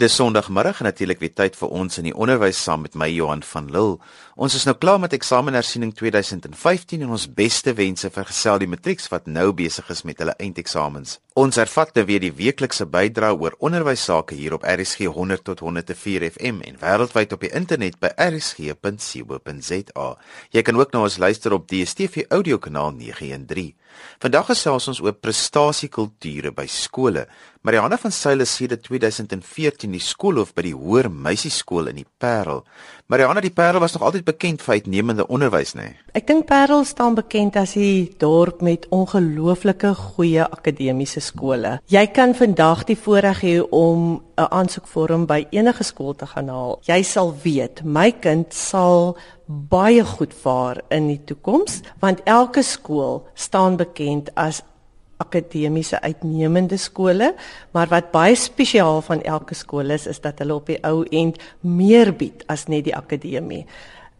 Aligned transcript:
Dis 0.00 0.14
Sondagmiddag 0.14 0.78
en 0.80 0.86
natuurlik 0.88 1.18
weer 1.20 1.32
tyd 1.36 1.56
vir 1.60 1.72
ons 1.76 1.98
in 2.00 2.06
die 2.08 2.14
onderwys 2.16 2.56
saam 2.64 2.86
met 2.86 2.94
my 2.96 3.04
Johan 3.12 3.42
van 3.44 3.66
Lille. 3.68 3.98
Ons 4.40 4.54
is 4.56 4.64
nou 4.64 4.72
klaar 4.80 4.96
met 5.02 5.12
eksamenersiening 5.12 5.90
2015 5.92 7.02
en 7.04 7.10
ons 7.12 7.26
beste 7.36 7.74
wense 7.76 8.08
vir 8.14 8.24
gesel 8.30 8.62
die 8.62 8.70
matrieks 8.72 9.10
wat 9.12 9.28
nou 9.28 9.50
besig 9.58 9.90
is 9.92 10.00
met 10.08 10.22
hulle 10.24 10.32
eindeksamens. 10.40 11.18
Ons 11.36 11.60
hervat 11.60 11.92
nou 11.98 12.06
weer 12.08 12.24
die 12.24 12.32
weeklikse 12.32 12.88
bydrae 12.88 13.36
oor 13.36 13.58
onderwys 13.60 14.06
sake 14.08 14.38
hier 14.40 14.56
op 14.56 14.64
RSG 14.64 15.12
100 15.12 15.44
tot 15.50 15.60
104 15.66 16.30
FM 16.30 16.64
en 16.64 16.80
wêreldwyd 16.80 17.36
op 17.36 17.44
die 17.44 17.52
internet 17.60 18.00
by 18.00 18.14
rsg.co.za. 18.16 20.08
Jy 20.56 20.64
kan 20.64 20.80
ook 20.80 20.96
na 20.96 21.04
ons 21.10 21.20
luister 21.20 21.52
op 21.52 21.68
DStv 21.68 22.24
audiokanaal 22.32 22.96
913. 22.96 23.76
Vandag 24.20 24.50
gesels 24.50 24.88
ons 24.92 25.00
oor 25.00 25.14
prestasiekulture 25.16 26.52
by 26.56 26.66
skole. 26.68 27.26
Mariana 27.64 27.96
van 28.00 28.12
Sail 28.12 28.44
is 28.44 28.52
sedert 28.56 28.84
2014 28.86 29.92
die 29.92 30.02
skoolhoof 30.04 30.54
by 30.56 30.66
die 30.68 30.76
Hoër 30.76 31.10
Meisieskool 31.12 31.90
in 31.92 32.02
die 32.02 32.08
Parel. 32.20 32.64
Mariana, 33.10 33.40
die 33.40 33.50
Parel 33.50 33.80
was 33.80 33.92
nog 33.92 34.02
altyd 34.02 34.24
bekend 34.24 34.60
vir 34.62 34.76
uitnemende 34.78 35.24
onderwys, 35.26 35.72
nê? 35.74 35.82
Nee? 35.82 35.94
Ek 36.14 36.28
dink 36.28 36.44
Parel 36.46 36.84
staan 36.86 37.16
bekend 37.18 37.56
as 37.58 37.72
die 37.74 38.04
dorp 38.22 38.60
met 38.62 38.86
ongelooflike 38.94 39.90
goeie 39.98 40.44
akademiese 40.46 41.18
skole. 41.18 41.80
Jy 41.90 42.04
kan 42.14 42.36
vandag 42.38 42.84
die 42.86 42.94
voorreg 42.94 43.42
hê 43.42 43.56
om 43.66 44.22
'n 44.38 44.46
aansoekvorm 44.46 45.26
by 45.26 45.46
enige 45.50 45.82
skool 45.82 46.14
te 46.14 46.26
gaan 46.26 46.48
haal. 46.48 46.78
Jy 46.86 47.02
sal 47.02 47.34
weet, 47.42 47.82
my 47.82 48.12
kind 48.12 48.54
sal 48.54 49.16
baie 49.46 50.04
goed 50.04 50.34
vaar 50.34 50.78
in 50.88 51.08
die 51.08 51.20
toekoms 51.24 51.80
want 51.98 52.20
elke 52.24 52.62
skool 52.62 53.26
staan 53.34 53.76
bekend 53.76 54.30
as 54.36 54.62
akademiese 55.20 56.00
uitnemende 56.00 56.76
skole, 56.80 57.34
maar 57.72 57.88
wat 57.92 58.10
baie 58.12 58.34
spesiaal 58.34 59.02
van 59.06 59.22
elke 59.22 59.54
skool 59.54 59.90
is, 59.90 60.06
is 60.06 60.20
dat 60.20 60.40
hulle 60.42 60.54
op 60.56 60.66
die 60.72 60.80
ou 60.86 61.04
end 61.10 61.40
meer 61.60 62.12
bied 62.16 62.44
as 62.48 62.66
net 62.68 62.88
die 62.88 62.96
akademie. 62.96 63.66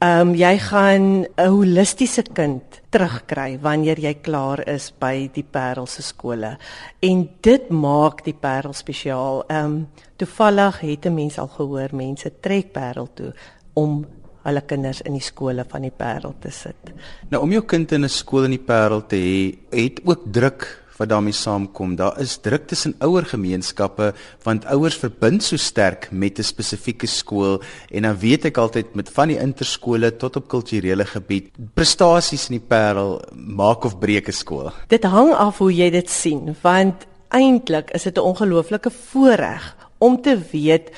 Ehm 0.01 0.31
um, 0.31 0.35
jy 0.35 0.59
gaan 0.59 1.27
'n 1.37 1.49
holistiese 1.53 2.23
kind 2.33 2.81
terugkry 2.89 3.59
wanneer 3.61 4.01
jy 4.01 4.15
klaar 4.15 4.69
is 4.69 4.93
by 4.99 5.29
die 5.33 5.45
Parel 5.45 5.87
se 5.87 6.03
skole. 6.03 6.57
En 7.01 7.29
dit 7.41 7.69
maak 7.69 8.25
die 8.25 8.35
Parel 8.41 8.73
spesiaal. 8.73 9.45
Ehm 9.49 9.65
um, 9.65 9.89
toevallig 10.17 10.81
het 10.81 11.05
'n 11.07 11.15
mens 11.15 11.39
al 11.39 11.49
gehoor 11.49 11.89
mense 11.93 12.33
trek 12.41 12.73
Parel 12.73 13.09
toe 13.15 13.35
om 13.75 14.07
hulle 14.43 14.61
kinders 14.61 15.01
in 15.01 15.13
die 15.13 15.23
skole 15.25 15.65
van 15.69 15.83
die 15.83 15.95
Parel 15.97 16.35
te 16.41 16.51
sit. 16.51 16.93
Nou 17.29 17.43
om 17.43 17.53
jou 17.53 17.63
kind 17.63 17.93
in 17.93 18.05
'n 18.05 18.09
skool 18.09 18.45
in 18.45 18.51
die 18.51 18.67
Parel 18.67 19.07
te 19.07 19.17
hê, 19.17 19.59
het 19.71 20.01
ook 20.05 20.33
druk 20.33 20.80
wat 21.01 21.09
daarmee 21.09 21.33
saamkom. 21.33 21.97
Daar 21.97 22.21
is 22.21 22.37
druk 22.45 22.67
tussen 22.69 22.95
ouer 22.99 23.25
gemeenskappe 23.25 24.13
want 24.45 24.67
ouers 24.69 24.99
verbind 25.01 25.43
so 25.43 25.57
sterk 25.57 26.11
met 26.13 26.39
'n 26.39 26.43
spesifieke 26.43 27.07
skool 27.07 27.63
en 27.91 28.03
dan 28.03 28.19
weet 28.19 28.45
ek 28.45 28.57
altyd 28.57 28.95
met 28.95 29.09
van 29.09 29.29
die 29.29 29.39
interskole 29.39 30.17
tot 30.17 30.37
op 30.37 30.49
kulturele 30.49 31.05
gebied, 31.05 31.49
prestasies 31.75 32.49
in 32.51 32.59
die 32.59 32.67
Parel 32.69 33.23
maak 33.35 33.85
of 33.85 33.99
breek 33.99 34.29
'n 34.29 34.33
skool. 34.33 34.73
Dit 34.89 35.05
hang 35.05 35.33
af 35.33 35.59
hoe 35.59 35.73
jy 35.73 35.91
dit 35.91 36.11
sien 36.11 36.57
want 36.63 37.07
eintlik 37.29 37.91
is 37.91 38.03
dit 38.03 38.17
'n 38.17 38.21
ongelooflike 38.21 38.91
voorreg 38.91 39.77
om 39.99 40.23
te 40.23 40.39
weet 40.53 40.91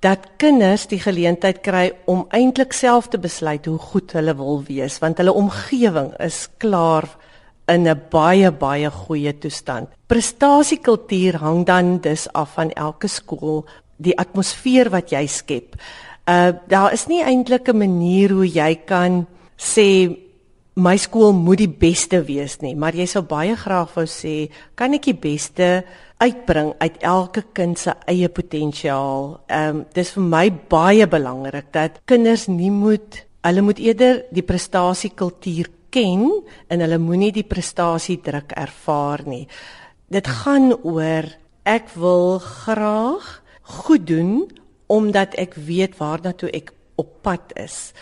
dat 0.00 0.18
kinders 0.36 0.86
die 0.86 1.00
geleentheid 1.00 1.60
kry 1.60 1.92
om 2.04 2.26
eintlik 2.28 2.72
self 2.72 3.08
te 3.08 3.18
besluit 3.18 3.66
hoe 3.66 3.78
goed 3.78 4.12
hulle 4.12 4.36
wil 4.36 4.62
wees 4.62 4.98
want 4.98 5.18
hulle 5.18 5.32
omgewing 5.32 6.14
is 6.18 6.48
klaar 6.56 7.04
in 7.70 7.88
'n 7.88 8.00
baie 8.10 8.50
baie 8.50 8.90
goeie 8.90 9.32
toestand. 9.38 9.88
Prestasiekultuur 10.06 11.36
hang 11.38 11.66
dan 11.66 11.98
dus 11.98 12.32
af 12.32 12.54
van 12.54 12.70
elke 12.70 13.08
skool, 13.08 13.64
die 13.96 14.18
atmosfeer 14.18 14.90
wat 14.90 15.10
jy 15.10 15.26
skep. 15.26 15.76
Uh 16.26 16.52
daar 16.68 16.92
is 16.92 17.06
nie 17.06 17.22
eintlik 17.22 17.68
'n 17.68 17.78
manier 17.78 18.30
hoe 18.30 18.46
jy 18.46 18.74
kan 18.86 19.26
sê 19.56 20.16
my 20.74 20.96
skool 20.96 21.32
moet 21.32 21.58
die 21.58 21.68
beste 21.68 22.22
wees 22.24 22.60
nie, 22.60 22.74
maar 22.74 22.94
jy 22.94 23.06
sou 23.06 23.22
baie 23.22 23.56
graag 23.56 23.94
wou 23.94 24.06
sê 24.06 24.50
kan 24.74 24.94
ek 24.94 25.02
die 25.02 25.18
beste 25.18 25.84
uitbring 26.20 26.74
uit 26.78 26.96
elke 27.02 27.42
kind 27.52 27.78
se 27.78 27.92
eie 28.06 28.28
potensiaal. 28.28 29.40
Ehm 29.48 29.76
um, 29.76 29.84
dis 29.94 30.10
vir 30.10 30.22
my 30.22 30.50
baie 30.68 31.06
belangrik 31.06 31.72
dat 31.72 32.00
kinders 32.04 32.46
nie 32.48 32.70
moet 32.70 33.24
hulle 33.42 33.62
moet 33.62 33.78
eerder 33.78 34.24
die 34.30 34.44
prestasiekultuur 34.44 35.70
ken 35.90 36.26
en 36.68 36.80
hulle 36.80 36.98
moenie 36.98 37.32
die 37.32 37.46
prestasie 37.46 38.20
druk 38.22 38.52
ervaar 38.56 39.22
nie. 39.26 39.46
Dit 40.10 40.26
gaan 40.26 40.72
oor 40.82 41.28
ek 41.68 41.92
wil 41.94 42.38
graag 42.38 43.42
goed 43.82 44.06
doen 44.06 44.50
omdat 44.90 45.36
ek 45.38 45.54
weet 45.54 45.98
waarna 46.00 46.32
toe 46.34 46.50
ek 46.50 46.72
op 46.98 47.20
pad 47.22 47.52
is. 47.54 47.92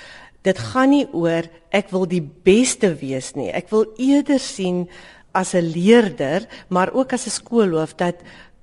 Dit 0.46 0.58
gaan 0.72 0.94
nie 0.94 1.06
oor 1.12 1.48
ek 1.74 1.90
wil 1.92 2.06
die 2.08 2.22
beste 2.22 2.94
wees 3.00 3.34
nie. 3.36 3.50
Ek 3.52 3.68
wil 3.74 3.84
eerder 4.00 4.40
sien 4.40 4.86
as 5.36 5.54
'n 5.54 5.70
leerder, 5.76 6.46
maar 6.68 6.92
ook 6.92 7.12
as 7.12 7.26
'n 7.26 7.30
skoolhoof 7.40 7.94
dat 7.96 8.16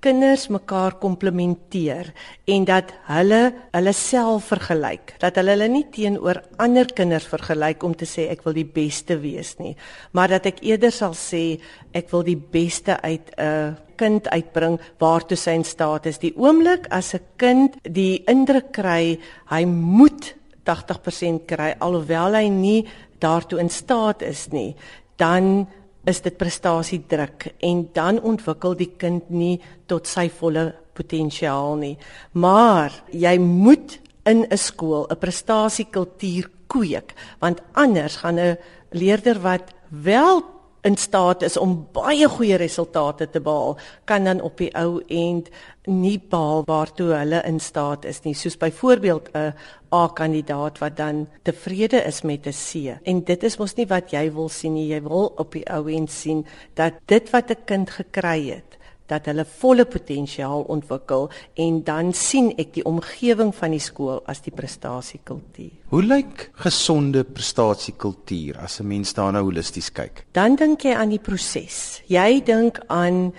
kinders 0.05 0.47
mekaar 0.53 0.99
komplementeer 1.01 2.11
en 2.55 2.67
dat 2.69 2.93
hulle 3.09 3.41
hulle 3.73 3.93
self 3.97 4.51
vergelyk 4.53 5.16
dat 5.23 5.39
hulle 5.41 5.55
hulle 5.55 5.69
nie 5.73 5.85
teenoor 5.95 6.43
ander 6.61 6.89
kinders 6.97 7.27
vergelyk 7.31 7.83
om 7.83 7.95
te 7.97 8.07
sê 8.09 8.29
ek 8.33 8.45
wil 8.45 8.55
die 8.57 8.67
beste 8.77 9.17
wees 9.23 9.55
nie 9.61 9.73
maar 10.13 10.29
dat 10.35 10.45
ek 10.51 10.61
eerder 10.65 10.94
sal 10.94 11.17
sê 11.17 11.57
ek 11.95 12.13
wil 12.13 12.23
die 12.27 12.39
beste 12.39 12.99
uit 13.01 13.33
'n 13.38 13.75
kind 13.95 14.27
uitbring 14.27 14.79
waartoe 14.99 15.38
sy 15.39 15.55
in 15.55 15.63
staat 15.63 16.05
is. 16.05 16.19
Die 16.19 16.33
oomblik 16.35 16.88
as 16.91 17.13
'n 17.15 17.23
kind 17.38 17.77
die 17.83 18.23
indruk 18.27 18.71
kry 18.73 19.19
hy 19.47 19.63
moet 19.65 20.35
80% 20.65 21.45
kry 21.47 21.75
alhoewel 21.79 22.33
hy 22.33 22.49
nie 22.49 22.85
daartoe 23.19 23.59
in 23.59 23.69
staat 23.69 24.21
is 24.21 24.51
nie 24.51 24.75
dan 25.17 25.67
is 26.05 26.21
dit 26.21 26.38
prestasiedruk 26.38 27.47
en 27.59 27.89
dan 27.93 28.21
ontwikkel 28.21 28.75
die 28.75 28.91
kind 28.97 29.29
nie 29.29 29.59
tot 29.88 30.07
sy 30.07 30.29
volle 30.29 30.73
potensiaal 30.95 31.75
nie. 31.75 31.97
Maar 32.33 32.91
jy 33.11 33.38
moet 33.39 33.99
in 34.25 34.45
'n 34.49 34.57
skool 34.57 35.07
'n 35.09 35.17
prestasiekultuur 35.17 36.49
kweek, 36.67 37.13
want 37.39 37.61
anders 37.73 38.15
gaan 38.15 38.39
'n 38.39 38.57
leerder 38.91 39.39
wat 39.41 39.73
wel 39.89 40.54
in 40.85 40.97
staat 40.97 41.41
is 41.41 41.57
om 41.57 41.88
baie 41.94 42.28
goeie 42.29 42.57
resultate 42.62 43.29
te 43.34 43.41
behaal, 43.41 43.78
kan 44.06 44.28
dan 44.28 44.41
op 44.46 44.59
die 44.62 44.69
ou 44.78 45.01
end 45.07 45.50
nie 45.90 46.18
behaal 46.19 46.63
waartoe 46.69 47.09
hulle 47.13 47.41
in 47.50 47.59
staat 47.59 48.06
is 48.06 48.22
nie. 48.25 48.35
Soos 48.38 48.57
byvoorbeeld 48.57 49.29
'n 49.34 49.53
A-kandidaat 49.94 50.78
wat 50.79 50.97
dan 50.97 51.28
tevrede 51.44 52.03
is 52.06 52.22
met 52.22 52.47
'n 52.47 52.51
C. 52.51 53.00
En 53.03 53.24
dit 53.24 53.44
is 53.44 53.57
mos 53.57 53.75
nie 53.75 53.88
wat 53.88 54.12
jy 54.12 54.31
wil 54.34 54.50
sien 54.50 54.74
nie. 54.74 54.88
Jy 54.88 55.01
wil 55.01 55.34
op 55.35 55.51
die 55.51 55.66
ou 55.69 55.88
end 55.88 56.12
sien 56.12 56.45
dat 56.74 56.94
dit 57.06 57.29
wat 57.29 57.50
'n 57.50 57.66
kind 57.66 57.90
gekry 57.90 58.50
het 58.50 58.75
dat 59.11 59.25
hulle 59.29 59.45
volle 59.45 59.85
potensiaal 59.85 60.61
ontwikkel 60.61 61.29
en 61.53 61.83
dan 61.83 62.13
sien 62.13 62.51
ek 62.57 62.73
die 62.73 62.85
omgewing 62.85 63.53
van 63.55 63.75
die 63.75 63.81
skool 63.83 64.21
as 64.25 64.41
die 64.45 64.53
prestasiekultuur. 64.55 65.71
Hoe 65.93 66.03
lyk 66.03 66.49
gesonde 66.66 67.23
prestasiekultuur 67.23 68.57
as 68.57 68.79
'n 68.79 68.88
mens 68.88 69.13
daarna 69.13 69.41
holisties 69.41 69.91
kyk? 69.91 70.25
Dan 70.31 70.55
dink 70.55 70.81
jy 70.81 70.94
aan 70.94 71.09
die 71.09 71.19
proses. 71.19 72.01
Jy 72.07 72.41
dink 72.44 72.79
aan 72.88 73.33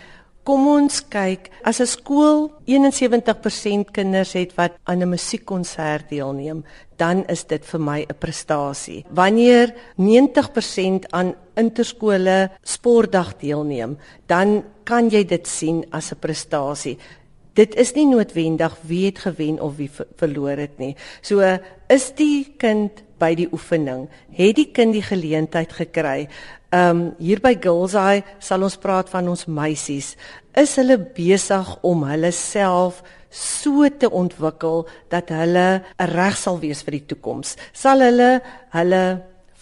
kom 0.46 0.68
ons 0.70 1.00
kyk 1.10 1.50
as 1.66 1.80
'n 1.80 1.90
skool 1.90 2.50
71% 2.66 3.90
kinders 3.90 4.32
het 4.32 4.54
wat 4.54 4.78
aan 4.84 5.02
'n 5.02 5.10
musiekkonsert 5.10 6.08
deelneem, 6.08 6.64
dan 6.96 7.24
is 7.28 7.44
dit 7.44 7.64
vir 7.64 7.80
my 7.80 8.00
'n 8.00 8.18
prestasie. 8.18 9.04
Wanneer 9.10 9.74
90% 9.96 11.10
aan 11.10 11.34
interskole 11.56 12.50
sportdag 12.62 13.36
deelneem, 13.38 13.98
dan 14.26 14.64
kan 14.84 15.10
jy 15.10 15.24
dit 15.24 15.46
sien 15.46 15.84
as 15.90 16.12
'n 16.12 16.18
prestasie. 16.18 16.98
Dit 17.54 17.74
is 17.74 17.94
nie 17.94 18.06
noodwendig 18.06 18.76
wie 18.82 19.06
het 19.06 19.18
gewen 19.18 19.60
of 19.60 19.76
wie 19.76 19.90
verloor 20.16 20.56
het 20.56 20.78
nie. 20.78 20.96
So 21.22 21.40
is 21.88 22.12
die 22.14 22.54
kind 22.58 23.02
by 23.18 23.34
die 23.34 23.48
oefening, 23.52 24.08
het 24.30 24.56
die 24.56 24.70
kind 24.72 24.92
die 24.92 25.02
geleentheid 25.02 25.72
gekry. 25.72 26.28
Ehm 26.76 26.90
um, 26.90 27.02
hier 27.22 27.40
by 27.40 27.54
Girls 27.62 27.94
Eye 27.96 28.24
sal 28.42 28.64
ons 28.66 28.74
praat 28.82 29.08
van 29.08 29.28
ons 29.30 29.46
meisies. 29.48 30.10
Is 30.52 30.74
hulle 30.76 30.98
besig 30.98 31.68
om 31.86 32.02
hulle 32.04 32.32
self 32.34 32.98
so 33.30 33.86
te 33.88 34.10
ontwikkel 34.10 34.84
dat 35.12 35.30
hulle 35.32 35.66
reg 36.12 36.36
sal 36.36 36.58
wees 36.60 36.82
vir 36.84 36.98
die 36.98 37.06
toekoms? 37.12 37.54
Sal 37.72 38.04
hulle 38.04 38.30
hulle 38.74 39.02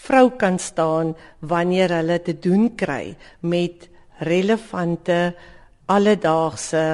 vrou 0.06 0.26
kan 0.40 0.58
staan 0.58 1.12
wanneer 1.52 1.92
hulle 2.00 2.18
te 2.24 2.34
doen 2.34 2.70
kry 2.74 3.14
met 3.42 3.86
relevante 4.26 5.18
alledaagse 5.86 6.86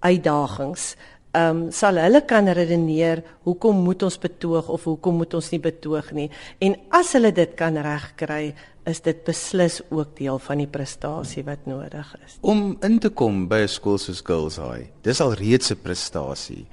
uitdagings. 0.00 0.94
Ehm 1.36 1.66
um, 1.66 1.66
sal 1.70 2.00
hulle 2.02 2.24
kan 2.26 2.48
redeneer 2.48 3.22
hoekom 3.44 3.84
moet 3.84 4.02
ons 4.08 4.18
betoog 4.18 4.72
of 4.72 4.88
hoekom 4.88 5.20
moet 5.22 5.34
ons 5.38 5.52
nie 5.52 5.60
betoog 5.60 6.10
nie. 6.16 6.30
En 6.58 6.74
as 6.96 7.12
hulle 7.14 7.34
dit 7.36 7.54
kan 7.54 7.76
regkry, 7.76 8.54
is 8.86 9.00
dit 9.02 9.24
beslis 9.26 9.80
ook 9.90 10.14
deel 10.18 10.38
van 10.38 10.62
die 10.62 10.70
prestasie 10.70 11.42
wat 11.46 11.66
nodig 11.66 12.12
is. 12.24 12.36
Om 12.40 12.76
in 12.86 12.98
te 13.02 13.10
kom 13.10 13.48
by 13.48 13.64
'n 13.64 13.68
skool 13.68 13.98
soos 13.98 14.22
Girls 14.24 14.56
High, 14.56 14.86
dis 15.02 15.20
al 15.20 15.34
reeds 15.34 15.70
'n 15.72 15.82
prestasie. 15.82 16.66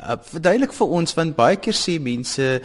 Uh, 0.00 0.16
verduidelik 0.22 0.72
vir 0.72 0.92
ons 0.96 1.14
want 1.14 1.34
baie 1.36 1.56
keer 1.56 1.76
sê 1.76 1.98
mense 2.00 2.60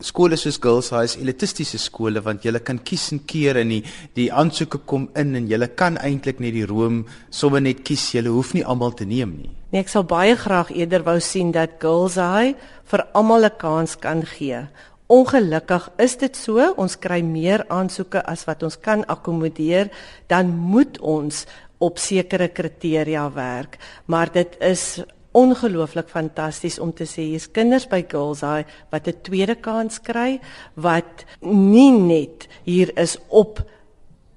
skole 0.00 0.36
soos 0.36 0.58
Girls 0.58 0.90
High 0.90 1.04
is 1.04 1.16
elitistiese 1.16 1.78
skole 1.78 2.20
want 2.24 2.42
jy 2.42 2.58
kan 2.58 2.78
kies 2.78 3.12
en 3.12 3.20
keer 3.30 3.56
en 3.56 3.68
die 3.68 3.84
die 4.14 4.32
aansoeke 4.32 4.78
kom 4.78 5.08
in 5.14 5.36
en 5.36 5.46
jy 5.46 5.68
kan 5.76 5.96
eintlik 5.98 6.40
net 6.40 6.52
die 6.52 6.66
room 6.66 7.06
sommer 7.30 7.60
net 7.60 7.84
kies 7.84 8.14
jy 8.14 8.24
hoef 8.26 8.54
nie 8.54 8.64
almal 8.64 8.92
te 8.92 9.04
neem 9.04 9.36
nie. 9.36 9.50
Nee, 9.70 9.84
ek 9.84 9.88
sal 9.88 10.02
baie 10.02 10.34
graag 10.34 10.72
eerder 10.74 11.04
wou 11.06 11.20
sien 11.20 11.52
dat 11.52 11.78
Girls 11.78 12.16
High 12.18 12.56
vir 12.90 13.06
almal 13.14 13.44
'n 13.44 13.56
kans 13.58 13.94
kan 13.94 14.24
gee. 14.26 14.66
Ongelukkig 15.10 15.88
is 15.98 16.12
dit 16.20 16.36
so, 16.38 16.62
ons 16.78 16.94
kry 17.02 17.18
meer 17.26 17.64
aansoeke 17.66 18.22
as 18.30 18.44
wat 18.46 18.62
ons 18.62 18.76
kan 18.78 19.02
akkommodeer, 19.10 19.90
dan 20.30 20.52
moet 20.54 21.00
ons 21.02 21.46
op 21.82 21.98
sekere 21.98 22.46
kriteria 22.54 23.24
werk, 23.34 23.78
maar 24.06 24.30
dit 24.30 24.54
is 24.62 25.00
ongelooflik 25.34 26.10
fantasties 26.10 26.78
om 26.82 26.92
te 26.94 27.06
sê 27.10 27.24
hier's 27.32 27.48
kinders 27.50 27.88
by 27.90 28.02
Girls 28.06 28.42
High 28.46 28.70
wat 28.90 29.08
'n 29.08 29.22
tweede 29.22 29.54
kans 29.54 29.98
kry 29.98 30.40
wat 30.74 31.24
nie 31.40 31.90
net 31.90 32.48
hier 32.64 32.90
is 32.98 33.18
op 33.28 33.62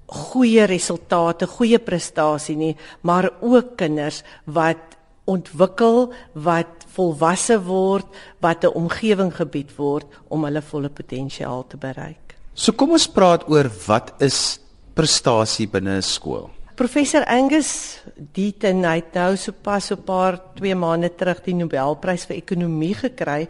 goeie 0.06 0.66
resultate, 0.66 1.46
goeie 1.46 1.78
prestasie 1.78 2.56
nie, 2.56 2.76
maar 3.02 3.30
ook 3.40 3.76
kinders 3.76 4.22
wat 4.44 4.93
ontwikkel 5.24 6.12
wat 6.32 6.84
volwasse 6.94 7.58
word 7.64 8.06
wat 8.40 8.64
'n 8.64 8.74
omgewing 8.74 9.32
gebied 9.34 9.76
word 9.76 10.06
om 10.28 10.44
hulle 10.44 10.62
volle 10.62 10.88
potensiaal 10.88 11.66
te 11.66 11.76
bereik. 11.76 12.36
So 12.54 12.72
kom 12.72 12.90
ons 12.90 13.08
praat 13.08 13.48
oor 13.48 13.70
wat 13.86 14.14
is 14.18 14.60
prestasie 14.94 15.66
binne 15.66 15.96
'n 15.96 16.02
skool. 16.02 16.50
Professor 16.74 17.24
Angus 17.26 18.02
Deaton 18.34 18.82
het 18.82 19.14
nou 19.14 19.36
sopas 19.36 19.86
so 19.86 19.94
'n 19.94 20.02
paar 20.02 20.40
2 20.54 20.74
maande 20.74 21.14
terug 21.14 21.42
die 21.42 21.54
Nobelprys 21.54 22.26
vir 22.26 22.36
ekonomie 22.36 22.94
gekry. 22.94 23.48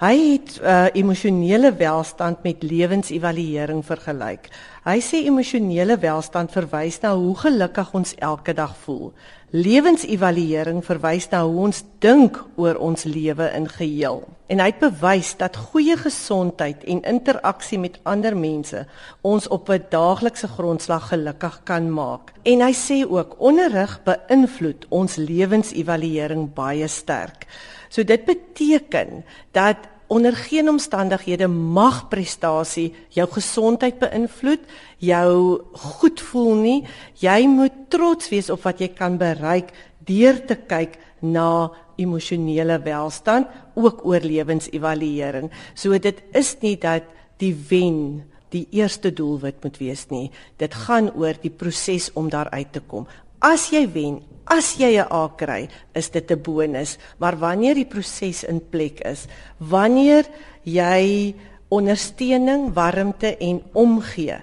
Hy 0.00 0.16
het 0.32 0.58
uh, 0.58 0.86
emosionele 0.94 1.70
welstand 1.78 2.42
met 2.42 2.62
lewensevaluering 2.62 3.84
vergelyk. 3.84 4.48
Hy 4.84 4.98
sê 4.98 5.20
emosionele 5.26 5.98
welstand 5.98 6.50
verwys 6.50 7.00
na 7.02 7.14
hoe 7.14 7.36
gelukkig 7.36 7.94
ons 7.94 8.14
elke 8.18 8.52
dag 8.52 8.74
voel. 8.82 9.12
Lewensevaluering 9.52 10.78
verwys 10.80 11.26
na 11.28 11.42
hoe 11.44 11.66
ons 11.66 11.82
dink 12.00 12.38
oor 12.56 12.78
ons 12.80 13.02
lewe 13.04 13.50
in 13.52 13.66
geheel. 13.68 14.22
En 14.48 14.62
hy 14.64 14.70
het 14.70 14.78
bewys 14.80 15.34
dat 15.36 15.58
goeie 15.68 15.92
gesondheid 16.00 16.86
en 16.88 17.02
interaksie 17.04 17.76
met 17.76 17.98
ander 18.08 18.32
mense 18.32 18.86
ons 19.20 19.48
op 19.52 19.68
'n 19.68 19.84
daaglikse 19.92 20.48
grondslag 20.48 21.12
gelukkig 21.12 21.60
kan 21.68 21.92
maak. 21.92 22.32
En 22.48 22.64
hy 22.64 22.72
sê 22.72 23.04
ook 23.04 23.36
onderrig 23.38 24.00
beïnvloed 24.08 24.86
ons 24.88 25.16
lewensevaluering 25.16 26.54
baie 26.54 26.88
sterk. 26.88 27.44
So 27.90 28.02
dit 28.04 28.24
beteken 28.24 29.24
dat 29.52 29.76
onder 30.12 30.36
geen 30.36 30.68
omstandighede 30.68 31.48
mag 31.48 32.04
prestasie 32.12 32.90
jou 33.16 33.24
gesondheid 33.32 33.96
beïnvloed, 34.02 34.64
jou 35.00 35.62
goed 35.94 36.20
voel 36.20 36.54
nie. 36.60 36.80
Jy 37.22 37.46
moet 37.48 37.86
trots 37.92 38.28
wees 38.32 38.50
op 38.52 38.66
wat 38.66 38.82
jy 38.82 38.90
kan 38.92 39.16
bereik 39.20 39.72
deur 40.04 40.42
te 40.46 40.58
kyk 40.68 40.98
na 41.24 41.70
emosionele 42.00 42.76
welstand, 42.84 43.48
ook 43.78 44.04
oor 44.08 44.20
lewensevaluering. 44.24 45.48
So 45.74 45.96
dit 45.98 46.20
is 46.36 46.56
nie 46.60 46.76
dat 46.80 47.08
die 47.40 47.54
wen 47.70 48.22
die 48.52 48.66
eerste 48.76 49.08
doelwit 49.16 49.62
moet 49.64 49.78
wees 49.80 50.06
nie. 50.10 50.26
Dit 50.60 50.74
gaan 50.84 51.08
oor 51.16 51.38
die 51.40 51.52
proses 51.52 52.10
om 52.18 52.28
daar 52.28 52.50
uit 52.52 52.72
te 52.74 52.82
kom. 52.84 53.06
As 53.42 53.70
jy 53.70 53.86
wen, 53.90 54.20
As 54.52 54.74
jy 54.76 54.98
'n 54.98 55.06
A 55.06 55.30
kry, 55.38 55.68
is 55.94 56.10
dit 56.10 56.30
'n 56.30 56.42
bonus, 56.42 56.98
maar 57.18 57.38
wanneer 57.38 57.74
die 57.74 57.86
proses 57.86 58.44
in 58.44 58.60
plek 58.60 59.00
is, 59.00 59.26
wanneer 59.58 60.26
jy 60.64 61.34
ondersteuning, 61.68 62.74
warmte 62.74 63.36
en 63.38 63.62
omgee 63.72 64.42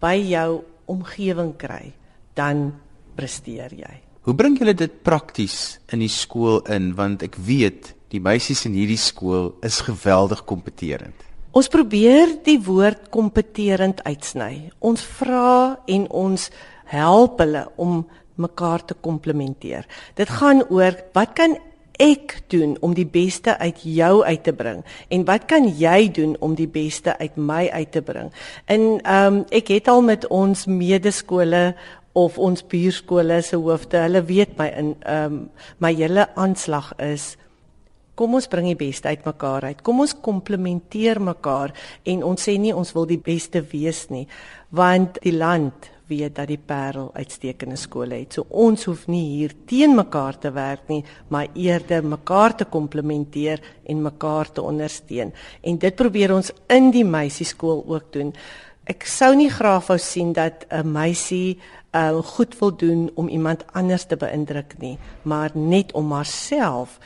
by 0.00 0.16
jou 0.16 0.64
omgewing 0.86 1.56
kry, 1.56 1.92
dan 2.34 2.72
presteer 3.14 3.70
jy. 3.70 3.94
Hoe 4.22 4.34
bring 4.34 4.58
julle 4.58 4.74
dit 4.74 5.02
prakties 5.02 5.78
in 5.92 6.00
die 6.00 6.08
skool 6.08 6.60
in 6.66 6.94
want 6.94 7.22
ek 7.22 7.36
weet 7.36 7.94
die 8.08 8.20
meisies 8.20 8.64
in 8.64 8.72
hierdie 8.72 8.98
skool 8.98 9.54
is 9.62 9.80
geweldig 9.80 10.44
kompeterend. 10.44 11.27
Ons 11.58 11.66
probeer 11.72 12.36
die 12.46 12.58
woord 12.62 13.08
kompeterend 13.10 14.04
uitsny. 14.06 14.68
Ons 14.84 15.02
vra 15.18 15.78
en 15.90 16.04
ons 16.14 16.44
help 16.92 17.40
hulle 17.42 17.64
om 17.82 18.04
mekaar 18.38 18.84
te 18.86 18.94
komplementeer. 18.94 19.88
Dit 20.14 20.30
gaan 20.38 20.62
oor 20.68 20.94
wat 21.16 21.32
kan 21.40 21.56
ek 21.98 22.36
doen 22.52 22.76
om 22.86 22.94
die 22.94 23.08
beste 23.10 23.56
uit 23.58 23.80
jou 23.82 24.20
uit 24.22 24.44
te 24.46 24.54
bring 24.54 24.84
en 25.10 25.24
wat 25.26 25.48
kan 25.50 25.66
jy 25.80 26.06
doen 26.14 26.36
om 26.46 26.54
die 26.54 26.68
beste 26.70 27.16
uit 27.18 27.34
my 27.34 27.64
uit 27.72 27.90
te 27.96 28.04
bring. 28.06 28.30
En 28.70 28.86
ehm 29.00 29.40
um, 29.40 29.42
ek 29.50 29.74
het 29.74 29.90
al 29.90 30.04
met 30.06 30.28
ons 30.30 30.68
medeskole 30.70 31.72
of 32.14 32.38
ons 32.38 32.62
buurskole 32.62 33.42
se 33.42 33.58
hoofde, 33.58 33.98
hulle 34.06 34.22
weet 34.30 34.54
my 34.60 34.70
in 34.78 34.94
ehm 35.02 35.26
um, 35.26 35.42
my 35.82 35.90
hele 35.90 36.28
aanslag 36.38 36.94
is 37.02 37.32
kom 38.18 38.34
ons 38.34 38.50
bring 38.50 38.66
die 38.72 38.78
beste 38.78 39.12
uit 39.12 39.26
mekaar 39.26 39.68
uit. 39.70 39.84
Kom 39.86 40.02
ons 40.02 40.16
komplementeer 40.18 41.20
mekaar 41.22 41.74
en 42.04 42.24
ons 42.26 42.48
sê 42.48 42.56
nie 42.58 42.74
ons 42.74 42.90
wil 42.96 43.06
die 43.06 43.20
beste 43.22 43.62
wees 43.70 44.08
nie, 44.10 44.26
want 44.74 45.22
die 45.22 45.36
land 45.36 45.92
weet 46.08 46.38
dat 46.38 46.48
die 46.48 46.60
Parel 46.60 47.10
uitstekende 47.14 47.76
skole 47.76 48.22
het. 48.22 48.34
So 48.34 48.46
ons 48.48 48.86
hoef 48.88 49.04
nie 49.12 49.24
hier 49.36 49.52
teen 49.68 49.94
mekaar 49.96 50.38
te 50.40 50.52
werk 50.56 50.88
nie, 50.88 51.02
maar 51.28 51.50
eerder 51.54 52.06
mekaar 52.06 52.56
te 52.56 52.68
komplementeer 52.68 53.60
en 53.88 54.06
mekaar 54.06 54.52
te 54.52 54.64
ondersteun. 54.64 55.34
En 55.62 55.78
dit 55.78 55.96
probeer 55.96 56.34
ons 56.34 56.52
in 56.72 56.90
die 56.94 57.04
meisieskool 57.04 57.84
ook 57.86 58.08
doen. 58.16 58.32
Ek 58.88 59.04
sou 59.04 59.34
nie 59.36 59.50
graag 59.52 59.84
wou 59.90 59.98
sien 60.00 60.32
dat 60.32 60.64
'n 60.72 60.92
meisie 60.92 61.58
uh, 61.92 62.18
goed 62.24 62.58
wil 62.58 62.76
doen 62.76 63.10
om 63.14 63.28
iemand 63.28 63.64
anders 63.72 64.04
te 64.04 64.16
beïndruk 64.16 64.78
nie, 64.78 64.98
maar 65.22 65.50
net 65.54 65.92
om 65.92 66.12
haarself 66.12 66.98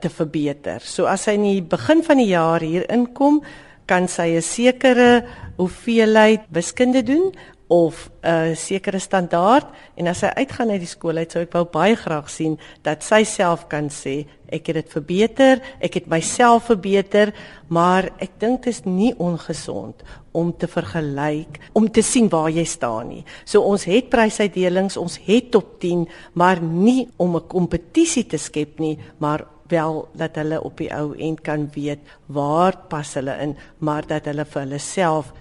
te 0.00 0.08
verbeter. 0.08 0.80
So 0.80 1.06
as 1.10 1.22
sy 1.26 1.34
in 1.38 1.42
die 1.42 1.62
begin 1.62 2.02
van 2.02 2.18
die 2.22 2.30
jaar 2.30 2.60
hier 2.60 2.86
inkom, 2.92 3.42
kan 3.86 4.08
sy 4.08 4.36
'n 4.36 4.42
sekere 4.42 5.24
hoeveelheid 5.56 6.46
wiskunde 6.50 7.02
doen 7.02 7.32
of 7.72 8.10
'n 8.22 8.54
sekere 8.54 8.98
standaard 8.98 9.66
en 9.96 10.06
as 10.06 10.18
sy 10.18 10.26
uitgaan 10.26 10.70
uit 10.70 10.80
die 10.80 10.86
skool 10.86 11.16
uit 11.16 11.32
sou 11.32 11.42
ek 11.42 11.52
wou 11.52 11.64
baie 11.64 11.96
graag 11.96 12.28
sien 12.30 12.58
dat 12.82 13.02
sy 13.02 13.24
self 13.24 13.68
kan 13.68 13.88
sê 13.88 14.26
ek 14.52 14.66
het 14.66 14.74
dit 14.74 14.90
verbeter, 14.92 15.62
ek 15.80 15.94
het 15.94 16.06
myself 16.06 16.68
verbeter, 16.68 17.32
maar 17.68 18.10
ek 18.20 18.38
dink 18.38 18.62
dit 18.62 18.74
is 18.74 18.84
nie 18.84 19.14
ongesond 19.18 20.02
om 20.32 20.52
te 20.52 20.68
vergelyk, 20.68 21.58
om 21.72 21.88
te 21.88 22.02
sien 22.02 22.28
waar 22.28 22.50
jy 22.50 22.64
staan 22.64 23.08
nie. 23.08 23.24
So 23.44 23.62
ons 23.62 23.84
het 23.84 24.10
prysuitdelings, 24.10 24.96
ons 24.96 25.18
het 25.24 25.50
top 25.50 25.80
10, 25.80 26.06
maar 26.34 26.60
nie 26.60 27.08
om 27.16 27.36
'n 27.36 27.48
kompetisie 27.48 28.24
te 28.24 28.36
skep 28.36 28.78
nie, 28.78 28.98
maar 29.18 29.46
wel 29.72 30.02
dat 30.18 30.36
hulle 30.40 30.60
op 30.62 30.76
die 30.80 30.90
ou 30.94 31.12
end 31.16 31.40
kan 31.46 31.68
weet 31.74 32.04
waar 32.26 32.76
pas 32.92 33.14
hulle 33.18 33.34
in, 33.42 33.56
maar 33.78 34.06
dat 34.06 34.28
hulle 34.30 34.44
vir 34.44 34.64
hulle 34.64 34.80
self 34.82 35.32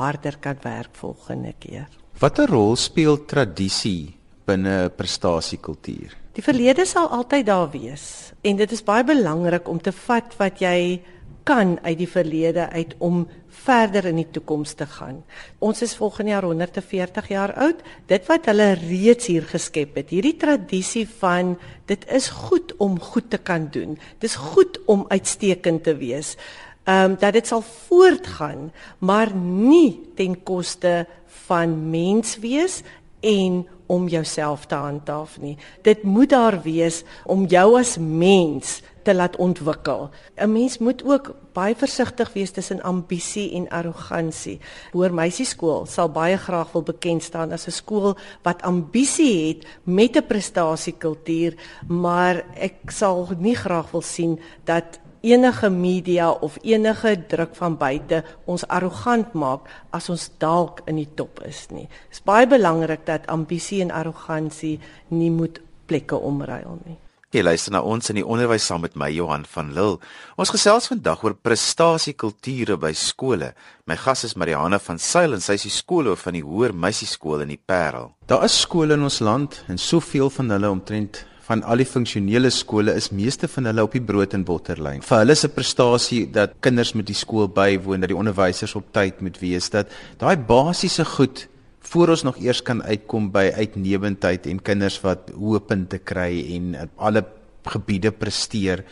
harder 0.00 0.38
kan 0.40 0.56
werk 0.62 0.94
volgende 0.96 1.52
keer. 1.58 1.88
Watter 2.20 2.48
rol 2.48 2.76
speel 2.76 3.24
tradisie 3.26 4.16
binne 4.46 4.88
'n 4.88 4.96
prestasiekultuur? 4.96 6.16
Die 6.32 6.42
verlede 6.42 6.86
sal 6.86 7.08
altyd 7.08 7.46
daar 7.46 7.70
wees 7.70 8.32
en 8.42 8.56
dit 8.56 8.72
is 8.72 8.84
baie 8.84 9.04
belangrik 9.04 9.68
om 9.68 9.80
te 9.80 9.92
vat 9.92 10.36
wat 10.38 10.60
jy 10.60 11.02
kan 11.44 11.78
uit 11.82 11.98
die 11.98 12.08
verlede 12.08 12.68
uit 12.70 12.94
om 12.98 13.26
verder 13.64 14.08
in 14.10 14.16
die 14.20 14.28
toekoms 14.32 14.72
te 14.78 14.86
gaan. 14.86 15.20
Ons 15.58 15.82
is 15.82 15.96
volgende 15.98 16.32
jaar 16.34 16.48
140 16.48 17.28
jaar 17.28 17.52
oud. 17.66 17.82
Dit 18.10 18.26
wat 18.30 18.48
hulle 18.50 18.72
reeds 18.80 19.28
hier 19.30 19.46
geskep 19.48 20.00
het, 20.00 20.10
hierdie 20.14 20.36
tradisie 20.40 21.06
van 21.20 21.56
dit 21.90 22.06
is 22.08 22.30
goed 22.48 22.74
om 22.78 22.98
goed 23.00 23.30
te 23.30 23.38
kan 23.38 23.68
doen. 23.72 23.98
Dis 24.18 24.34
goed 24.34 24.80
om 24.86 25.06
uitstekend 25.08 25.84
te 25.84 25.96
wees 26.00 26.36
ehm 26.84 27.10
um, 27.10 27.16
dat 27.18 27.32
dit 27.32 27.46
sal 27.46 27.62
voortgaan, 27.62 28.72
maar 28.98 29.34
nie 29.36 30.00
ten 30.16 30.42
koste 30.42 31.06
van 31.46 31.90
mens 31.90 32.38
wees 32.38 32.82
en 33.20 33.66
om 33.86 34.08
jouself 34.08 34.66
te 34.66 34.74
handhaaf 34.74 35.40
nie. 35.40 35.56
Dit 35.82 36.02
moet 36.02 36.30
daar 36.30 36.62
wees 36.62 37.02
om 37.24 37.44
jou 37.44 37.78
as 37.78 37.98
mens 37.98 38.80
te 39.02 39.14
laat 39.14 39.36
ontwikkel. 39.36 40.10
'n 40.36 40.52
Mens 40.52 40.78
moet 40.78 41.04
ook 41.04 41.34
baie 41.52 41.74
versigtig 41.74 42.32
wees 42.32 42.50
tussen 42.50 42.82
ambisie 42.82 43.52
en 43.52 43.68
arrogansie. 43.68 44.60
Hoër 44.92 45.14
meisieskool 45.14 45.86
sal 45.86 46.08
baie 46.08 46.36
graag 46.36 46.72
wil 46.72 46.82
bekend 46.82 47.22
staan 47.22 47.52
as 47.52 47.66
'n 47.66 47.70
skool 47.70 48.16
wat 48.42 48.62
ambisie 48.62 49.48
het 49.48 49.66
met 49.84 50.16
'n 50.16 50.26
prestasiekultuur, 50.26 51.54
maar 51.88 52.44
ek 52.54 52.90
sal 52.90 53.28
nie 53.38 53.56
graag 53.56 53.90
wil 53.90 54.02
sien 54.02 54.40
dat 54.64 54.98
enige 55.20 55.70
media 55.70 56.30
of 56.30 56.58
enige 56.62 57.26
druk 57.26 57.54
van 57.56 57.76
buite 57.76 58.24
ons 58.44 58.66
arrogant 58.66 59.32
maak 59.32 59.68
as 59.90 60.08
ons 60.08 60.30
dalk 60.38 60.80
in 60.86 60.96
die 60.96 61.08
top 61.14 61.42
is 61.44 61.66
nie. 61.70 61.88
Dit 62.08 62.18
is 62.18 62.24
baie 62.24 62.48
belangrik 62.48 63.04
dat 63.06 63.26
ambisie 63.26 63.82
en 63.84 63.90
arrogansie 63.90 64.78
nie 65.08 65.30
moet 65.30 65.60
plekke 65.86 66.16
omruil 66.16 66.78
nie. 66.84 66.98
Jy 67.30 67.44
luister 67.46 67.70
na 67.70 67.78
ons 67.86 68.10
in 68.10 68.16
die 68.18 68.24
onderwys 68.26 68.64
saam 68.66 68.80
met 68.82 68.96
my 68.98 69.06
Johan 69.14 69.44
van 69.52 69.68
Lille. 69.70 70.00
Ons 70.34 70.50
gesels 70.50 70.88
vandag 70.90 71.20
oor 71.22 71.36
prestasiekulture 71.38 72.74
by 72.82 72.90
skole. 72.98 73.52
My 73.86 73.94
gas 73.94 74.24
is 74.26 74.34
Mariana 74.34 74.80
van 74.82 74.98
Sail 74.98 75.36
en 75.36 75.44
sy 75.44 75.54
is 75.54 75.68
die 75.68 75.70
skoolhoof 75.70 76.24
van 76.26 76.34
die 76.34 76.42
Hoër 76.42 76.74
Meisieskool 76.74 77.44
in 77.44 77.52
die 77.54 77.60
Parel. 77.70 78.10
Daar 78.26 78.48
is 78.48 78.56
skole 78.64 78.98
in 78.98 79.06
ons 79.06 79.20
land 79.22 79.60
en 79.70 79.78
soveel 79.78 80.26
van 80.40 80.50
hulle 80.56 80.72
omtrent 80.74 81.22
van 81.46 81.62
al 81.70 81.84
die 81.84 81.86
funksionele 81.86 82.50
skole 82.50 82.96
is 82.98 83.12
meeste 83.14 83.46
van 83.54 83.70
hulle 83.70 83.86
op 83.86 83.94
die 83.94 84.02
brood 84.10 84.34
en 84.34 84.48
botterlyn. 84.50 85.06
Vir 85.06 85.22
hulle 85.22 85.38
se 85.38 85.52
prestasie 85.54 86.24
dat 86.34 86.58
kinders 86.66 86.96
met 86.98 87.06
die 87.06 87.18
skool 87.18 87.46
bywoon, 87.46 88.02
dat 88.02 88.10
die 88.10 88.18
onderwysers 88.18 88.74
op 88.74 88.90
tyd 88.90 89.22
moet 89.22 89.38
wees, 89.38 89.70
dat 89.70 89.94
daai 90.18 90.34
basiese 90.34 91.06
goed 91.14 91.46
voor 91.80 92.08
ons 92.08 92.22
nog 92.22 92.38
eers 92.38 92.62
kan 92.62 92.82
uitkom 92.82 93.30
by 93.32 93.50
uitnemendheid 93.56 94.46
en 94.46 94.62
kinders 94.62 95.00
wat 95.00 95.32
hoë 95.34 95.60
punte 95.66 95.98
kry 95.98 96.32
en 96.56 96.90
alle 96.96 97.24
gebiede 97.66 98.12
presteer. 98.12 98.84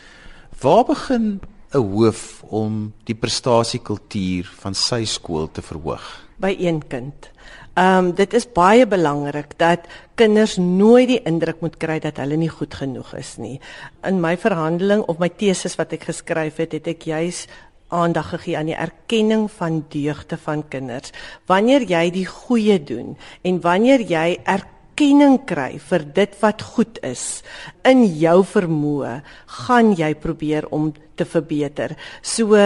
Waar 0.61 0.85
begin 0.85 1.41
'n 1.75 1.79
hoof 1.79 2.43
om 2.49 2.93
die 3.05 3.15
prestasiekultuur 3.15 4.49
van 4.61 4.75
sy 4.75 5.05
skool 5.05 5.51
te 5.53 5.63
verhoog? 5.63 6.25
By 6.37 6.57
een 6.59 6.87
kind. 6.89 7.31
Ehm 7.79 8.07
um, 8.07 8.15
dit 8.15 8.33
is 8.35 8.47
baie 8.53 8.87
belangrik 8.87 9.53
dat 9.57 9.87
kinders 10.15 10.57
nooit 10.57 11.09
die 11.09 11.23
indruk 11.23 11.61
moet 11.61 11.77
kry 11.77 11.99
dat 12.03 12.17
hulle 12.17 12.37
nie 12.37 12.49
goed 12.51 12.75
genoeg 12.75 13.15
is 13.15 13.37
nie. 13.39 13.61
In 14.03 14.21
my 14.21 14.37
verhandeling 14.37 15.05
of 15.07 15.19
my 15.19 15.29
teses 15.29 15.77
wat 15.79 15.93
ek 15.93 16.09
geskryf 16.09 16.57
het, 16.57 16.73
het 16.73 16.87
ek 16.87 17.07
juis 17.07 17.47
aandag 17.89 18.33
gegee 18.35 18.57
aan 18.59 18.71
die 18.71 18.77
erkenning 18.77 19.49
van 19.51 19.85
deugte 19.89 20.37
van 20.37 20.65
kinders. 20.69 21.13
Wanneer 21.47 21.87
jy 21.89 22.11
die 22.11 22.27
goeie 22.27 22.79
doen 22.83 23.17
en 23.43 23.61
wanneer 23.65 24.05
jy 24.05 24.39
erkenning 24.45 25.39
kry 25.49 25.79
vir 25.79 26.05
dit 26.15 26.39
wat 26.43 26.63
goed 26.75 26.99
is 27.07 27.43
in 27.89 28.05
jou 28.19 28.43
vermoë, 28.45 29.21
gaan 29.65 29.95
jy 29.97 30.15
probeer 30.15 30.69
om 30.71 30.93
te 31.17 31.25
verbeter. 31.25 31.97
So 32.23 32.57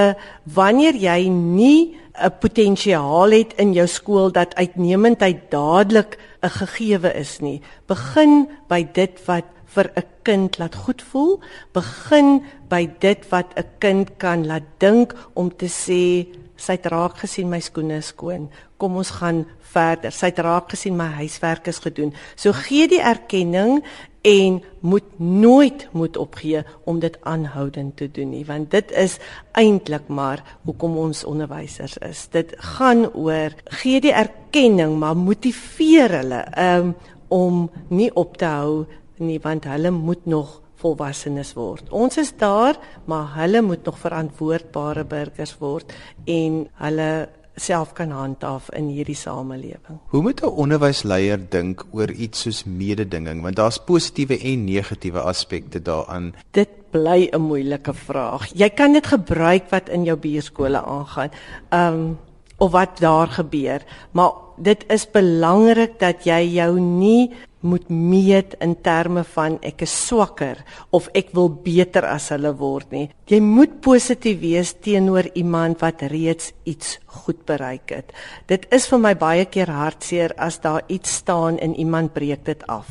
wanneer 0.45 0.97
jy 0.97 1.29
nie 1.29 1.97
'n 2.13 2.31
potensiaal 2.41 3.31
het 3.31 3.53
in 3.57 3.73
jou 3.73 3.87
skool 3.87 4.31
dat 4.33 4.55
uitnemendheid 4.55 5.51
dadelik 5.51 6.19
'n 6.43 6.51
gegewe 6.51 7.15
is 7.15 7.41
nie. 7.41 7.63
Begin 7.87 8.49
by 8.69 8.83
dit 8.93 9.27
wat 9.27 9.45
vir 9.75 9.91
'n 9.97 10.05
kind 10.23 10.59
laat 10.59 10.75
goed 10.75 11.03
voel. 11.03 11.41
Begin 11.73 12.43
by 12.69 12.91
dit 12.99 13.29
wat 13.31 13.47
'n 13.57 13.69
kind 13.79 14.17
kan 14.17 14.47
laat 14.47 14.69
dink 14.79 15.15
om 15.35 15.57
te 15.57 15.67
sê 15.67 16.27
sy 16.57 16.73
het 16.73 16.87
raak 16.87 17.17
gesien 17.19 17.49
my 17.49 17.61
skoene 17.61 17.97
is 17.97 18.07
skoon. 18.07 18.51
Kom 18.77 18.97
ons 18.97 19.11
gaan 19.11 19.47
verder. 19.61 20.13
Sy 20.13 20.27
het 20.27 20.39
raak 20.39 20.71
gesien 20.71 20.97
my 20.97 21.07
huiswerk 21.07 21.67
is 21.67 21.79
gedoen. 21.79 22.15
So 22.37 22.53
gee 22.53 22.89
die 22.89 23.01
erkenning 23.01 23.83
en 24.23 24.63
moet 24.81 25.19
nooit 25.19 25.89
moet 25.93 26.17
opgee 26.17 26.63
om 26.85 26.99
dit 26.99 27.19
aanhoudend 27.21 27.97
te 27.97 28.11
doen 28.11 28.31
nie 28.31 28.45
want 28.47 28.71
dit 28.71 28.91
is 28.91 29.19
eintlik 29.59 30.07
maar 30.07 30.43
hoekom 30.63 30.97
ons 30.97 31.25
onderwysers 31.27 31.97
is 32.07 32.29
dit 32.31 32.55
gaan 32.77 33.09
oor 33.13 33.55
gee 33.83 34.01
die 34.01 34.15
erkenning 34.15 34.95
maar 34.99 35.19
motiveer 35.19 36.15
hulle 36.21 36.43
um, 36.59 36.95
om 37.29 37.67
nie 37.89 38.11
op 38.15 38.37
te 38.39 38.47
hou 38.47 38.85
nie 39.23 39.41
want 39.43 39.69
hulle 39.71 39.91
moet 39.91 40.27
nog 40.27 40.61
volwassenes 40.83 41.55
word 41.55 41.91
ons 41.91 42.19
is 42.19 42.33
daar 42.37 42.79
maar 43.07 43.35
hulle 43.37 43.63
moet 43.63 43.85
nog 43.85 43.99
verantwoordbare 43.99 45.05
burgers 45.05 45.55
word 45.61 45.95
en 46.27 46.67
hulle 46.83 47.13
self 47.61 47.93
kan 47.93 48.11
handhaaf 48.11 48.71
in 48.77 48.89
hierdie 48.89 49.17
samelewing. 49.17 49.99
Hoe 50.09 50.23
moet 50.23 50.41
'n 50.43 50.49
onderwysleier 50.49 51.39
dink 51.51 51.85
oor 51.93 52.11
iets 52.11 52.41
soos 52.41 52.65
mededinging 52.65 53.43
want 53.43 53.57
daar's 53.57 53.79
positiewe 53.79 54.39
en 54.39 54.65
negatiewe 54.65 55.21
aspekte 55.21 55.83
daaraan. 55.83 56.35
Dit 56.51 56.69
bly 56.91 57.29
'n 57.33 57.41
moeilike 57.41 57.95
vraag. 57.95 58.47
Jy 58.55 58.71
kan 58.71 58.93
dit 58.93 59.07
gebruik 59.07 59.71
wat 59.71 59.89
in 59.89 60.05
jou 60.05 60.17
bierskole 60.17 60.85
aangaan. 60.85 61.31
Um 61.71 62.19
of 62.59 62.71
wat 62.71 62.99
daar 62.99 63.27
gebeur, 63.27 63.83
maar 64.13 64.33
dit 64.57 64.85
is 64.89 65.11
belangrik 65.11 65.99
dat 65.99 66.25
jy 66.25 66.55
jou 66.55 66.81
nie 66.81 67.33
moet 67.63 67.89
meet 67.89 68.55
in 68.61 68.75
terme 68.83 69.25
van 69.35 69.59
ek 69.63 69.85
is 69.87 69.95
swakker 70.07 70.61
of 70.91 71.09
ek 71.19 71.33
wil 71.37 71.49
beter 71.65 72.07
as 72.09 72.31
hulle 72.35 72.53
word 72.59 72.93
nie. 72.95 73.09
Jy 73.31 73.41
moet 73.45 73.81
positief 73.85 74.41
wees 74.43 74.75
teenoor 74.85 75.31
iemand 75.39 75.83
wat 75.83 76.03
reeds 76.13 76.53
iets 76.69 76.99
goed 77.23 77.45
bereik 77.47 77.95
het. 77.95 78.13
Dit 78.51 78.67
is 78.75 78.89
vir 78.91 79.03
my 79.03 79.15
baie 79.19 79.47
keer 79.47 79.71
hartseer 79.71 80.35
as 80.37 80.61
daar 80.65 80.83
iets 80.89 81.21
staan 81.23 81.59
en 81.63 81.77
iemand 81.79 82.15
breek 82.15 82.45
dit 82.47 82.67
af. 82.67 82.89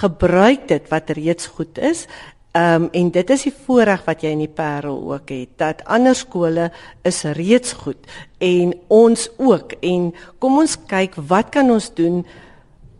Gebruik 0.00 0.68
dit 0.68 0.88
wat 0.92 1.10
reeds 1.16 1.50
goed 1.56 1.78
is. 1.78 2.06
Ehm 2.52 2.82
um, 2.82 2.88
en 2.92 3.10
dit 3.10 3.30
is 3.30 3.42
die 3.46 3.54
voorreg 3.64 4.02
wat 4.04 4.20
jy 4.20 4.34
in 4.34 4.42
die 4.44 4.54
Parel 4.54 4.98
ook 5.08 5.30
het 5.32 5.54
dat 5.56 5.78
ander 5.88 6.12
skole 6.14 6.66
is 7.08 7.22
reeds 7.38 7.72
goed 7.72 8.10
en 8.44 8.74
ons 8.92 9.22
ook 9.38 9.72
en 9.80 10.10
kom 10.38 10.58
ons 10.60 10.74
kyk 10.90 11.16
wat 11.30 11.48
kan 11.54 11.72
ons 11.72 11.88
doen 11.96 12.20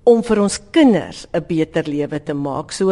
om 0.05 0.23
vir 0.27 0.41
ons 0.43 0.59
kinders 0.75 1.27
'n 1.33 1.45
beter 1.47 1.85
lewe 1.87 2.23
te 2.23 2.35
maak. 2.35 2.73
So 2.73 2.91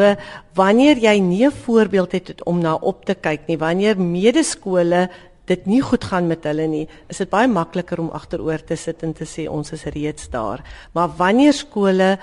wanneer 0.55 0.97
jy 0.97 1.19
nie 1.19 1.47
'n 1.47 1.53
voorbeeld 1.53 2.13
het 2.13 2.45
om 2.45 2.61
na 2.61 2.75
op 2.75 3.05
te 3.05 3.15
kyk 3.15 3.41
nie, 3.47 3.59
wanneer 3.59 3.99
medeskole 3.99 5.09
dit 5.47 5.67
nie 5.67 5.81
goed 5.81 6.05
gaan 6.05 6.27
met 6.27 6.45
hulle 6.45 6.67
nie, 6.67 6.89
is 7.09 7.19
dit 7.19 7.31
baie 7.31 7.49
makliker 7.49 7.99
om 7.99 8.11
agteroor 8.11 8.65
te 8.65 8.77
sit 8.77 9.03
en 9.03 9.13
te 9.13 9.25
sê 9.25 9.49
ons 9.51 9.73
is 9.73 9.85
reeds 9.85 10.31
daar. 10.31 10.63
Maar 10.93 11.09
wanneer 11.17 11.53
skole 11.53 12.19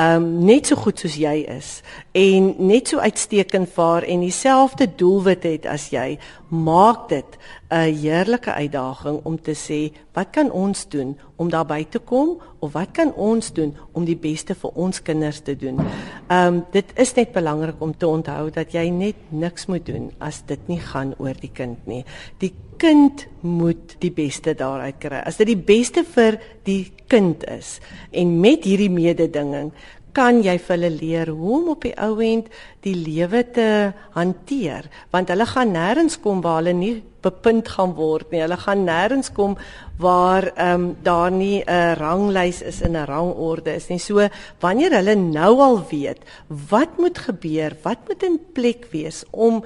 um 0.00 0.44
net 0.46 0.66
so 0.66 0.76
goed 0.76 0.98
soos 0.98 1.16
jy 1.20 1.44
is 1.52 1.82
en 2.16 2.54
net 2.58 2.88
so 2.88 2.98
uitstekend 2.98 3.68
vaar 3.68 4.02
en 4.02 4.20
dieselfde 4.24 4.88
doelwit 4.96 5.42
het 5.42 5.66
as 5.66 5.90
jy, 5.92 6.18
maak 6.52 7.08
dit 7.08 7.38
'n 7.70 7.94
heerlike 7.96 8.52
uitdaging 8.52 9.20
om 9.22 9.40
te 9.40 9.54
sê, 9.54 9.96
wat 10.12 10.30
kan 10.30 10.50
ons 10.50 10.88
doen 10.88 11.18
om 11.36 11.50
daarby 11.50 11.84
te 11.88 11.98
kom 11.98 12.40
of 12.58 12.72
wat 12.72 12.90
kan 12.92 13.14
ons 13.14 13.52
doen 13.52 13.76
om 13.92 14.04
die 14.04 14.16
beste 14.16 14.54
vir 14.54 14.70
ons 14.74 15.02
kinders 15.02 15.40
te 15.40 15.56
doen? 15.56 15.80
Um 16.28 16.64
dit 16.70 16.84
is 16.94 17.14
net 17.14 17.32
belangrik 17.32 17.80
om 17.80 17.96
te 17.96 18.06
onthou 18.06 18.50
dat 18.50 18.72
jy 18.72 18.88
net 18.88 19.16
niks 19.28 19.66
moet 19.66 19.86
doen 19.86 20.12
as 20.18 20.42
dit 20.46 20.68
nie 20.68 20.80
gaan 20.80 21.14
oor 21.18 21.34
die 21.40 21.52
kind 21.52 21.86
nie. 21.86 22.04
Die 22.38 22.52
kind 22.76 23.26
moet 23.40 23.96
die 23.98 24.10
beste 24.10 24.54
daaruit 24.54 24.98
kry. 24.98 25.22
As 25.24 25.36
dit 25.36 25.46
die 25.46 25.56
beste 25.56 26.04
vir 26.04 26.38
die 26.64 26.92
kind 27.06 27.44
is 27.48 27.80
en 28.10 28.40
met 28.40 28.64
hierdie 28.64 28.90
mededinging 28.90 29.72
kan 30.12 30.42
jy 30.44 30.58
vir 30.60 30.74
hulle 30.76 30.90
leer 30.90 31.30
hoe 31.32 31.54
om 31.60 31.70
op 31.72 31.86
die 31.86 31.94
ou 31.96 32.20
end 32.24 32.50
die 32.84 32.94
lewe 32.96 33.42
te 33.54 33.92
hanteer? 34.16 34.88
Want 35.12 35.32
hulle 35.32 35.46
gaan 35.48 35.72
nêrens 35.74 36.18
kom 36.20 36.42
waar 36.44 36.60
hulle 36.60 36.74
nie 36.76 36.94
bepunt 37.22 37.68
gaan 37.76 37.94
word 37.96 38.32
nie. 38.32 38.42
Hulle 38.42 38.58
gaan 38.60 38.84
nêrens 38.86 39.30
kom 39.32 39.56
waar 40.02 40.50
ehm 40.52 40.74
um, 40.74 40.96
daar 41.02 41.30
nie 41.30 41.62
'n 41.64 41.96
ranglys 41.96 42.62
is 42.62 42.80
in 42.82 42.96
'n 42.96 43.06
rangorde 43.06 43.74
is 43.74 43.88
nie. 43.88 43.98
So 43.98 44.28
wanneer 44.60 44.92
hulle 44.92 45.14
nou 45.14 45.60
al 45.60 45.84
weet 45.90 46.18
wat 46.48 46.98
moet 46.98 47.18
gebeur 47.18 47.76
wat 47.82 47.98
moet 48.08 48.22
in 48.22 48.40
plek 48.52 48.86
wees 48.90 49.24
om 49.30 49.64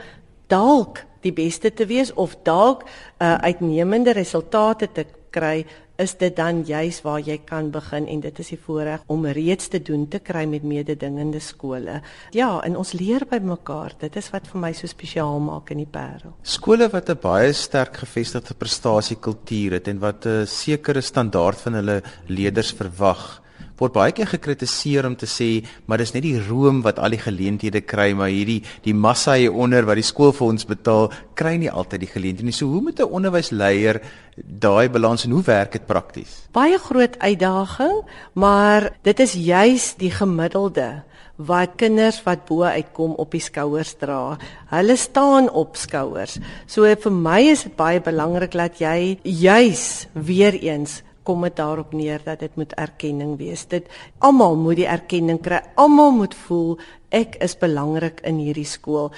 dalk 0.49 1.05
die 1.23 1.33
beste 1.33 1.73
te 1.75 1.87
wees 1.87 2.12
of 2.15 2.37
dalk 2.43 2.85
uh, 3.19 3.35
uitnemende 3.35 4.12
resultate 4.12 4.88
te 4.93 5.07
kry 5.37 5.66
is 6.00 6.14
dit 6.21 6.35
dan 6.37 6.62
juis 6.69 6.99
waar 7.05 7.21
jy 7.25 7.38
kan 7.49 7.71
begin 7.73 8.07
en 8.12 8.21
dit 8.25 8.40
is 8.43 8.50
die 8.52 8.59
voorreg 8.61 9.05
om 9.12 9.25
reeds 9.38 9.71
te 9.73 9.81
doen 9.81 10.05
te 10.12 10.21
kry 10.21 10.45
met 10.49 10.64
mededingende 10.66 11.40
skole. 11.40 12.00
Ja, 12.37 12.50
en 12.64 12.76
ons 12.76 12.93
leer 12.97 13.25
by 13.28 13.40
mekaar. 13.45 13.97
Dit 14.00 14.19
is 14.21 14.28
wat 14.35 14.49
vir 14.50 14.61
my 14.66 14.73
so 14.76 14.88
spesiaal 14.90 15.40
maak 15.40 15.73
in 15.73 15.81
die 15.85 15.88
Parel. 15.88 16.35
Skole 16.43 16.90
wat 16.93 17.09
'n 17.11 17.19
baie 17.23 17.52
sterk 17.52 17.97
gevestigde 17.97 18.55
prestasiekultuur 18.55 19.73
het 19.73 19.88
en 19.88 19.99
wat 19.99 20.26
'n 20.26 20.47
sekere 20.47 21.00
standaard 21.00 21.61
van 21.61 21.75
hulle 21.75 22.02
leerders 22.28 22.73
verwag, 22.73 23.43
word 23.80 23.95
baie 23.97 24.12
keer 24.16 24.30
gekritiseer 24.30 25.06
om 25.09 25.16
te 25.16 25.28
sê 25.30 25.50
maar 25.87 26.00
dis 26.02 26.14
net 26.14 26.25
die 26.25 26.38
room 26.49 26.83
wat 26.87 26.99
al 26.99 27.14
die 27.14 27.23
geleenthede 27.23 27.83
kry 27.85 28.12
maar 28.16 28.33
hierdie 28.33 28.62
die 28.85 28.95
massa 28.95 29.37
hier 29.37 29.54
onder 29.54 29.87
wat 29.88 30.00
die 30.00 30.06
skool 30.06 30.33
vir 30.37 30.49
ons 30.49 30.68
betaal 30.68 31.11
kry 31.38 31.56
nie 31.61 31.73
altyd 31.73 32.06
die 32.06 32.12
geleenthede 32.12 32.50
nie 32.50 32.56
so 32.56 32.71
hoe 32.73 32.83
moet 32.88 33.00
'n 33.00 33.12
onderwysleier 33.18 34.00
daai 34.37 34.88
balans 34.88 35.25
en 35.25 35.33
hoe 35.33 35.42
werk 35.42 35.73
dit 35.73 35.87
prakties 35.87 36.49
baie 36.52 36.78
groot 36.78 37.18
uitdaging 37.18 38.02
maar 38.35 38.90
dit 39.02 39.21
is 39.21 39.35
juis 39.35 39.95
die 39.99 40.11
gemiddelde 40.11 41.02
wat 41.37 41.76
kinders 41.76 42.23
wat 42.25 42.47
bo 42.49 42.64
uitkom 42.64 43.14
op 43.21 43.30
die 43.30 43.42
skouers 43.45 43.95
dra. 44.00 44.37
Hulle 44.73 44.97
staan 44.97 45.50
op 45.50 45.76
skouers. 45.76 46.38
So 46.66 46.88
vir 46.88 47.12
my 47.12 47.40
is 47.52 47.66
dit 47.68 47.76
baie 47.76 48.00
belangrik 48.00 48.56
dat 48.56 48.80
jy 48.80 49.18
juis 49.23 50.06
weer 50.14 50.56
eens 50.56 51.02
kom 51.26 51.42
dit 51.47 51.56
daarop 51.59 51.95
neer 51.97 52.23
dat 52.25 52.40
dit 52.45 52.54
moet 52.56 52.75
erkenning 52.78 53.37
wees. 53.40 53.66
Dit 53.68 53.90
almal 54.25 54.56
moet 54.56 54.80
die 54.83 54.90
erkenning 54.90 55.40
kry. 55.42 55.61
Almal 55.75 56.14
moet 56.14 56.37
voel 56.47 56.76
ek 57.14 57.40
is 57.45 57.56
belangrik 57.59 58.23
in 58.26 58.38
hierdie 58.42 58.68
skool. 58.68 59.11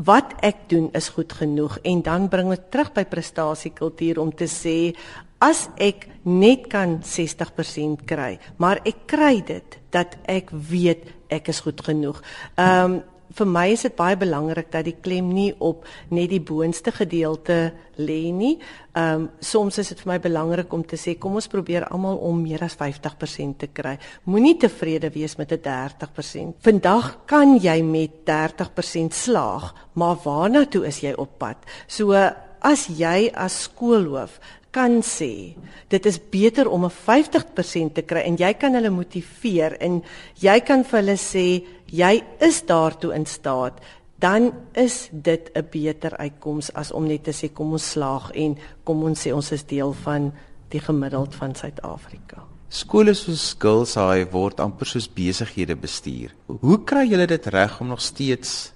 Wat 0.00 0.32
ek 0.46 0.68
doen 0.72 0.88
is 0.96 1.10
goed 1.12 1.32
genoeg 1.36 1.78
en 1.84 2.00
dan 2.02 2.28
bring 2.32 2.48
dit 2.54 2.70
terug 2.72 2.94
by 2.96 3.04
prestasiekultuur 3.04 4.20
om 4.22 4.32
te 4.32 4.48
sê 4.48 4.94
as 5.40 5.66
ek 5.80 6.06
net 6.28 6.66
kan 6.72 6.98
60% 7.04 8.04
kry, 8.08 8.34
maar 8.60 8.82
ek 8.84 9.06
kry 9.08 9.40
dit 9.44 9.78
dat 9.92 10.18
ek 10.28 10.52
weet 10.52 11.08
ek 11.32 11.48
is 11.52 11.62
goed 11.64 11.80
genoeg. 11.84 12.20
Ehm 12.56 13.00
um, 13.00 13.00
vir 13.36 13.46
my 13.46 13.66
is 13.72 13.84
dit 13.86 13.94
baie 13.96 14.16
belangrik 14.18 14.70
dat 14.72 14.84
die 14.84 14.96
klem 15.02 15.30
nie 15.34 15.52
op 15.58 15.86
net 16.10 16.30
die 16.32 16.42
boonste 16.42 16.92
gedeelte 16.94 17.72
lê 18.00 18.32
nie. 18.34 18.56
Ehm 18.94 19.22
um, 19.22 19.28
soms 19.40 19.78
is 19.78 19.92
dit 19.92 20.00
vir 20.02 20.12
my 20.12 20.18
belangrik 20.20 20.72
om 20.72 20.82
te 20.84 20.96
sê 20.98 21.16
kom 21.18 21.36
ons 21.38 21.48
probeer 21.48 21.86
almal 21.88 22.18
om 22.26 22.42
meer 22.42 22.62
as 22.66 22.76
50% 22.80 23.58
te 23.58 23.68
kry. 23.72 23.96
Moenie 24.24 24.56
tevrede 24.58 25.10
wees 25.14 25.36
met 25.36 25.52
'n 25.52 25.60
30%. 25.62 26.54
Vandag 26.60 27.26
kan 27.26 27.58
jy 27.58 27.82
met 27.82 28.10
30% 28.24 29.14
slaag, 29.14 29.74
maar 29.92 30.16
waarna 30.24 30.66
toe 30.66 30.86
is 30.86 31.00
jy 31.00 31.12
op 31.16 31.38
pad? 31.38 31.56
So 31.86 32.12
as 32.60 32.86
jy 32.86 33.30
as 33.34 33.62
skoolhoof 33.62 34.38
kan 34.70 35.00
sê 35.02 35.56
dit 35.88 36.06
is 36.06 36.18
beter 36.30 36.68
om 36.68 36.84
'n 36.84 36.90
50% 36.90 37.94
te 37.94 38.02
kry 38.02 38.20
en 38.20 38.36
jy 38.36 38.52
kan 38.54 38.74
hulle 38.74 38.90
motiveer 38.90 39.76
en 39.80 40.02
jy 40.40 40.60
kan 40.60 40.84
vir 40.84 41.00
hulle 41.00 41.16
sê 41.16 41.64
jy 41.86 42.22
is 42.40 42.62
daartoe 42.62 43.14
in 43.14 43.26
staat 43.26 43.80
dan 44.18 44.52
is 44.74 45.08
dit 45.12 45.50
'n 45.54 45.66
beter 45.70 46.16
uitkoms 46.16 46.72
as 46.74 46.92
om 46.92 47.06
net 47.06 47.24
te 47.24 47.32
sê 47.32 47.52
kom 47.52 47.72
ons 47.72 47.90
slaag 47.90 48.30
en 48.30 48.58
kom 48.84 49.02
ons 49.02 49.26
sê 49.26 49.32
ons 49.32 49.52
is 49.52 49.64
deel 49.66 49.92
van 49.92 50.32
die 50.68 50.80
gemiddeld 50.80 51.34
van 51.34 51.54
Suid-Afrika. 51.54 52.44
Skole 52.68 53.14
soos 53.14 53.56
Girls 53.58 53.94
High 53.94 54.30
word 54.32 54.60
amper 54.60 54.86
soos 54.86 55.08
besighede 55.08 55.76
bestuur. 55.76 56.34
Hoe 56.46 56.84
kry 56.84 57.08
julle 57.08 57.26
dit 57.26 57.46
reg 57.46 57.80
om 57.80 57.88
nog 57.88 58.00
steeds 58.00 58.72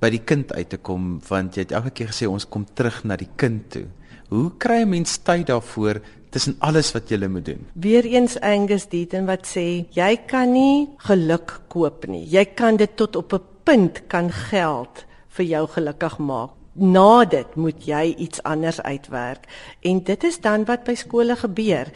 by 0.00 0.10
die 0.10 0.22
kind 0.24 0.52
uit 0.52 0.68
te 0.68 0.76
kom 0.76 1.20
want 1.28 1.56
jy 1.56 1.66
het 1.66 1.72
elke 1.72 1.90
keer 1.90 2.12
gesê 2.12 2.28
ons 2.28 2.48
kom 2.48 2.64
terug 2.64 3.04
na 3.04 3.16
die 3.16 3.28
kind 3.36 3.68
toe. 3.70 3.86
Hoe 4.28 4.50
kry 4.58 4.82
'n 4.82 4.88
mens 4.88 5.16
tyd 5.22 5.46
daarvoor 5.46 6.00
tussen 6.30 6.56
alles 6.58 6.92
wat 6.92 7.08
jy 7.08 7.26
moet 7.26 7.44
doen? 7.44 7.66
Weereens 7.72 8.40
Angus 8.40 8.88
Deaton 8.88 9.26
wat 9.26 9.46
sê 9.46 9.86
jy 9.90 10.16
kan 10.26 10.52
nie 10.52 10.88
geluk 10.96 11.60
koop 11.68 12.06
nie. 12.06 12.26
Jy 12.26 12.44
kan 12.44 12.76
dit 12.76 12.96
tot 12.96 13.16
op 13.16 13.32
'n 13.32 13.40
punt 13.64 14.06
kan 14.06 14.32
geld 14.32 15.04
vir 15.28 15.44
jou 15.44 15.66
gelukkig 15.68 16.18
maak. 16.18 16.50
Na 16.74 17.24
dit 17.24 17.56
moet 17.56 17.86
jy 17.86 18.14
iets 18.18 18.42
anders 18.42 18.80
uitwerk 18.82 19.46
en 19.80 20.02
dit 20.04 20.24
is 20.24 20.40
dan 20.40 20.64
wat 20.64 20.84
by 20.84 20.94
skole 20.94 21.36
gebeur. 21.36 21.86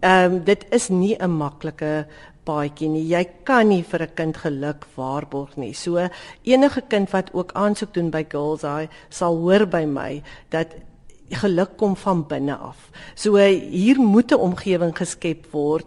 Ehm 0.00 0.32
um, 0.32 0.44
dit 0.44 0.66
is 0.70 0.88
nie 0.88 1.16
'n 1.18 1.30
maklike 1.30 2.06
paadjie 2.44 2.88
nie. 2.88 3.08
Jy 3.08 3.24
kan 3.44 3.68
nie 3.68 3.82
vir 3.82 4.02
'n 4.02 4.14
kind 4.14 4.36
geluk 4.36 4.86
waarborg 4.96 5.56
nie. 5.56 5.72
So 5.72 6.08
enige 6.42 6.82
kind 6.88 7.10
wat 7.10 7.32
ook 7.32 7.52
aansoek 7.52 7.94
doen 7.94 8.10
by 8.10 8.24
Girls 8.28 8.62
Eye 8.62 8.88
sal 9.08 9.36
hoor 9.36 9.66
by 9.66 9.84
my 9.84 10.22
dat 10.50 10.66
geluk 11.28 11.76
kom 11.76 11.96
van 11.96 12.26
binne 12.26 12.56
af. 12.56 12.90
So 13.14 13.36
hier 13.36 14.00
moet 14.00 14.32
'n 14.32 14.40
omgewing 14.40 14.96
geskep 14.96 15.46
word. 15.50 15.86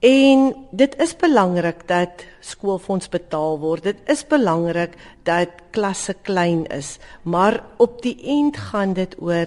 En 0.00 0.54
dit 0.70 0.96
is 0.96 1.16
belangrik 1.16 1.88
dat 1.88 2.24
skoolfonds 2.40 3.08
betaal 3.08 3.58
word. 3.58 3.82
Dit 3.82 3.96
is 4.06 4.26
belangrik 4.26 4.96
dat 5.22 5.48
klasse 5.70 6.16
klein 6.22 6.66
is, 6.66 6.98
maar 7.22 7.64
op 7.76 8.02
die 8.02 8.16
end 8.24 8.56
gaan 8.56 8.92
dit 8.92 9.16
oor 9.18 9.46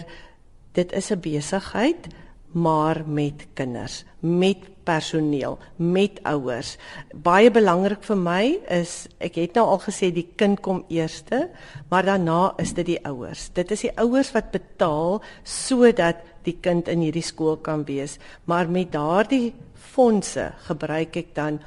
dit 0.72 0.92
is 0.92 1.10
'n 1.10 1.20
besigheid 1.20 2.08
maar 2.54 3.04
met 3.06 3.48
kinders, 3.54 4.04
met 4.20 4.58
personeel, 4.86 5.58
met 5.78 6.20
ouers. 6.30 6.76
Baie 7.14 7.52
belangrik 7.54 8.04
vir 8.08 8.20
my 8.20 8.44
is 8.72 9.08
ek 9.24 9.40
het 9.42 9.58
nou 9.58 9.66
al 9.74 9.82
gesê 9.86 10.12
die 10.14 10.28
kind 10.40 10.62
kom 10.64 10.84
eerste, 10.94 11.48
maar 11.90 12.08
daarna 12.08 12.54
is 12.62 12.76
dit 12.78 12.94
die 12.94 13.00
ouers. 13.08 13.50
Dit 13.56 13.72
is 13.72 13.86
die 13.88 13.94
ouers 13.98 14.34
wat 14.36 14.52
betaal 14.56 15.22
sodat 15.44 16.24
die 16.44 16.58
kind 16.60 16.90
in 16.92 17.04
hierdie 17.06 17.24
skool 17.24 17.58
kan 17.64 17.86
wees, 17.88 18.18
maar 18.46 18.68
met 18.68 18.92
daardie 18.92 19.54
fondse 19.94 20.52
gebruik 20.68 21.16
ek 21.22 21.36
dan 21.38 21.62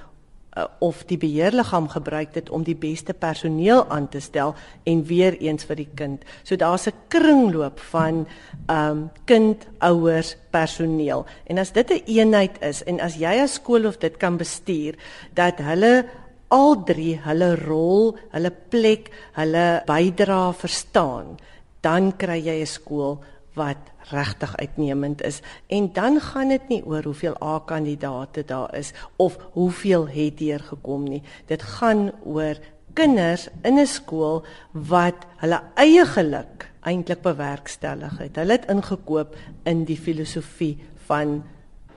uh, 0.56 0.64
of 0.78 1.04
die 1.04 1.18
beheerliggaam 1.18 1.88
gebruik 1.88 2.34
dit 2.34 2.50
om 2.50 2.64
die 2.64 2.76
beste 2.76 3.14
personeel 3.14 3.84
aan 3.88 4.08
te 4.08 4.20
stel 4.20 4.54
en 4.84 5.04
weer 5.04 5.36
eens 5.38 5.64
vir 5.64 5.76
die 5.76 5.88
kind. 5.94 6.24
So 6.42 6.56
daar's 6.56 6.86
'n 6.86 6.94
kringloop 7.08 7.80
van 7.80 8.26
ehm 8.66 8.90
um, 8.90 9.10
kind, 9.24 9.66
ouers, 9.78 10.36
personeel. 10.50 11.26
En 11.46 11.58
as 11.58 11.72
dit 11.72 11.90
'n 11.90 11.92
een 11.92 12.16
eenheid 12.16 12.62
is 12.62 12.82
en 12.84 13.00
as 13.00 13.16
jy 13.16 13.42
as 13.42 13.54
skoolhoof 13.54 13.98
dit 13.98 14.16
kan 14.16 14.36
bestuur 14.36 14.94
dat 15.34 15.58
hulle 15.58 16.04
al 16.48 16.84
drie 16.84 17.16
hulle 17.24 17.54
rol, 17.56 18.16
hulle 18.30 18.52
plek, 18.70 19.10
hulle 19.32 19.82
bydra 19.86 20.52
verstaan, 20.52 21.38
dan 21.80 22.16
kry 22.16 22.40
jy 22.46 22.60
'n 22.62 22.66
skool 22.66 23.20
wat 23.56 23.90
regtig 24.12 24.56
uitnemend 24.56 25.22
is. 25.22 25.40
En 25.66 25.90
dan 25.92 26.20
gaan 26.20 26.48
dit 26.52 26.68
nie 26.68 26.82
oor 26.84 27.04
hoeveel 27.04 27.36
A 27.42 27.58
kandidate 27.64 28.44
daar 28.44 28.74
is 28.76 28.92
of 29.16 29.38
hoeveel 29.52 30.08
het 30.08 30.38
hier 30.38 30.60
gekom 30.60 31.08
nie. 31.08 31.22
Dit 31.46 31.62
gaan 31.62 32.10
oor 32.24 32.56
kinders 32.92 33.48
in 33.62 33.78
'n 33.78 33.86
skool 33.86 34.44
wat 34.72 35.26
hulle 35.36 35.60
eie 35.74 36.06
geluk 36.06 36.70
eintlik 36.80 37.22
bewerkstellig 37.22 38.18
het. 38.18 38.36
Hulle 38.36 38.52
het 38.52 38.70
ingekoop 38.70 39.36
in 39.64 39.84
die 39.84 39.98
filosofie 39.98 40.78
van 41.06 41.42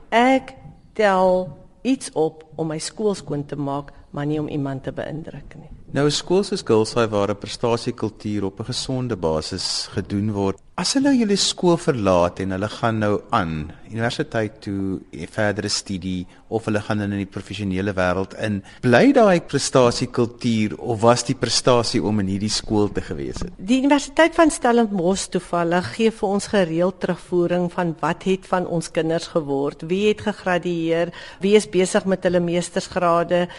ek 0.10 0.56
tel 0.94 1.58
iets 1.82 2.12
op 2.12 2.44
om 2.56 2.68
my 2.68 2.80
skool 2.80 3.16
skoon 3.16 3.46
te 3.46 3.56
maak 3.56 3.94
maar 4.10 4.26
nie 4.26 4.40
om 4.40 4.48
iemand 4.48 4.84
te 4.84 4.92
beïndruk 4.92 5.56
nie. 5.56 5.70
Nou 5.94 6.10
skool 6.14 6.44
soos 6.44 6.64
Girlside 6.66 7.10
waar 7.10 7.30
'n 7.30 7.38
prestasiekultuur 7.38 8.44
op 8.44 8.60
'n 8.60 8.66
gesonde 8.66 9.16
basis 9.16 9.88
gedoen 9.92 10.32
word 10.32 10.60
As 10.80 10.94
hulle 10.96 11.12
julle 11.12 11.36
skool 11.36 11.76
verlaat 11.76 12.38
en 12.40 12.54
hulle 12.56 12.68
gaan 12.72 13.02
nou 13.04 13.16
aan 13.36 13.56
universiteit 13.90 14.62
toe, 14.64 15.00
verdere 15.34 15.68
studie 15.68 16.22
of 16.48 16.70
hulle 16.70 16.80
gaan 16.86 17.02
in 17.04 17.18
die 17.18 17.28
professionele 17.28 17.92
wêreld 17.98 18.36
in, 18.46 18.62
bly 18.86 19.10
daai 19.18 19.42
prestasiekultuur 19.50 20.78
of 20.80 21.02
was 21.02 21.26
die 21.28 21.36
prestasie 21.36 22.00
om 22.00 22.22
in 22.24 22.30
hierdie 22.32 22.52
skool 22.54 22.88
te 22.96 23.04
gewees 23.04 23.42
het? 23.44 23.52
Die 23.58 23.82
Universiteit 23.82 24.38
van 24.38 24.54
Stellenbosch 24.56 25.28
toevallig 25.34 25.90
gee 25.98 26.14
vir 26.16 26.30
ons 26.30 26.48
gereeld 26.54 27.02
terugvoering 27.04 27.68
van 27.76 27.92
wat 28.00 28.24
het 28.30 28.48
van 28.48 28.70
ons 28.70 28.88
kinders 28.96 29.28
geword, 29.34 29.84
wie 29.92 30.06
het 30.08 30.24
gegradueer, 30.30 31.12
wie 31.44 31.58
is 31.60 31.68
besig 31.68 32.08
met 32.08 32.24
hulle 32.24 32.40
meestersgrade 32.46 33.50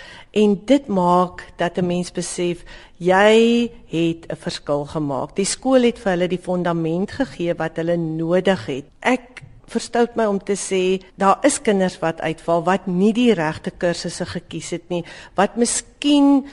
en 0.41 0.57
dit 0.65 0.89
maak 0.89 1.45
dat 1.61 1.77
'n 1.77 1.87
mens 1.87 2.15
besef 2.15 2.65
jy 3.01 3.71
het 3.89 4.29
'n 4.29 4.37
verskil 4.37 4.85
gemaak. 4.85 5.35
Die 5.37 5.45
skool 5.45 5.83
het 5.83 5.99
vir 5.99 6.13
hulle 6.13 6.29
die 6.29 6.39
fondament 6.39 7.11
gegee 7.11 7.55
wat 7.55 7.77
hulle 7.77 7.97
nodig 7.97 8.67
het. 8.67 8.85
Ek 9.01 9.43
verstout 9.67 10.17
my 10.17 10.27
om 10.27 10.39
te 10.39 10.57
sê 10.57 11.03
daar 11.17 11.39
is 11.43 11.61
kinders 11.63 11.99
wat 11.99 12.21
uitval 12.21 12.65
wat 12.65 12.87
nie 12.87 13.13
die 13.13 13.33
regte 13.35 13.71
kursusse 13.71 14.27
gekies 14.27 14.71
het 14.71 14.89
nie, 14.91 15.05
wat 15.35 15.57
miskien 15.57 16.45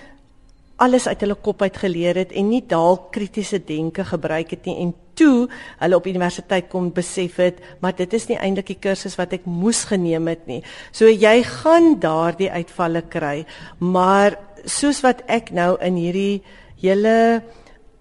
alles 0.78 1.08
uit 1.08 1.22
hulle 1.26 1.36
kop 1.36 1.62
uit 1.62 1.78
geleer 1.78 2.16
het 2.16 2.32
en 2.32 2.50
nie 2.50 2.62
dalk 2.62 3.12
kritiese 3.12 3.60
denke 3.66 4.06
gebruik 4.06 4.52
het 4.54 4.66
nie 4.66 4.78
en 4.84 4.94
toe 5.18 5.48
hulle 5.80 5.98
op 5.98 6.06
universiteit 6.06 6.68
kom 6.70 6.92
besef 6.94 7.40
het 7.42 7.62
maar 7.82 7.96
dit 7.98 8.14
is 8.14 8.28
nie 8.30 8.38
eintlik 8.38 8.68
die 8.68 8.82
kursus 8.86 9.18
wat 9.18 9.34
ek 9.34 9.46
moes 9.50 9.84
geneem 9.90 10.28
het 10.28 10.46
nie. 10.46 10.62
So 10.92 11.10
jy 11.10 11.42
gaan 11.44 11.98
daardie 12.00 12.52
uitvalle 12.52 13.02
kry, 13.10 13.46
maar 13.80 14.38
soos 14.68 15.02
wat 15.06 15.24
ek 15.32 15.52
nou 15.56 15.76
in 15.84 15.98
hierdie 16.00 16.44
hele 16.82 17.42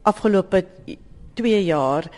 afgelope 0.06 0.64
2 1.38 1.64
jaar 1.66 2.08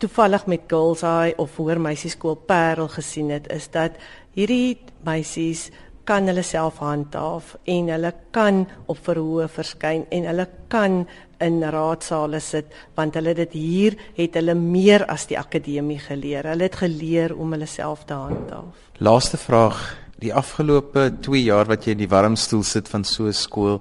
toevallig 0.00 0.46
met 0.46 0.68
Girls 0.68 1.02
Eye 1.06 1.34
of 1.40 1.56
hoër 1.56 1.80
meisieskool 1.80 2.36
Parel 2.48 2.88
gesien 2.92 3.32
het 3.32 3.48
is 3.52 3.68
dat 3.72 3.96
hierdie 4.36 4.78
meisies 5.06 5.70
kan 6.06 6.28
hulle 6.30 6.44
self 6.46 6.78
handhaaf 6.84 7.56
en 7.66 7.88
hulle 7.90 8.12
kan 8.36 8.62
op 8.86 9.00
verhoë 9.08 9.48
verskyn 9.50 10.04
en 10.14 10.28
hulle 10.30 10.46
kan 10.72 11.00
in 11.42 11.58
raadsale 11.74 12.40
sit 12.40 12.72
want 12.94 13.18
hulle 13.18 13.34
dit 13.34 13.56
hier 13.58 13.96
het 14.16 14.38
hulle 14.38 14.54
meer 14.54 15.04
as 15.10 15.26
die 15.26 15.38
akademie 15.38 15.98
geleer. 16.00 16.46
Hulle 16.52 16.68
het 16.68 16.78
geleer 16.84 17.34
om 17.34 17.56
hulle 17.56 17.68
self 17.68 18.06
te 18.06 18.14
handhaaf. 18.14 18.92
Laaste 19.02 19.40
vraag 19.40 19.82
die 20.22 20.32
afgelope 20.34 21.10
2 21.20 21.42
jaar 21.42 21.68
wat 21.68 21.84
jy 21.84 21.94
in 21.96 22.04
die 22.04 22.10
warm 22.10 22.36
stoel 22.36 22.64
sit 22.64 22.88
van 22.88 23.04
so 23.04 23.26
'n 23.26 23.32
skool, 23.32 23.80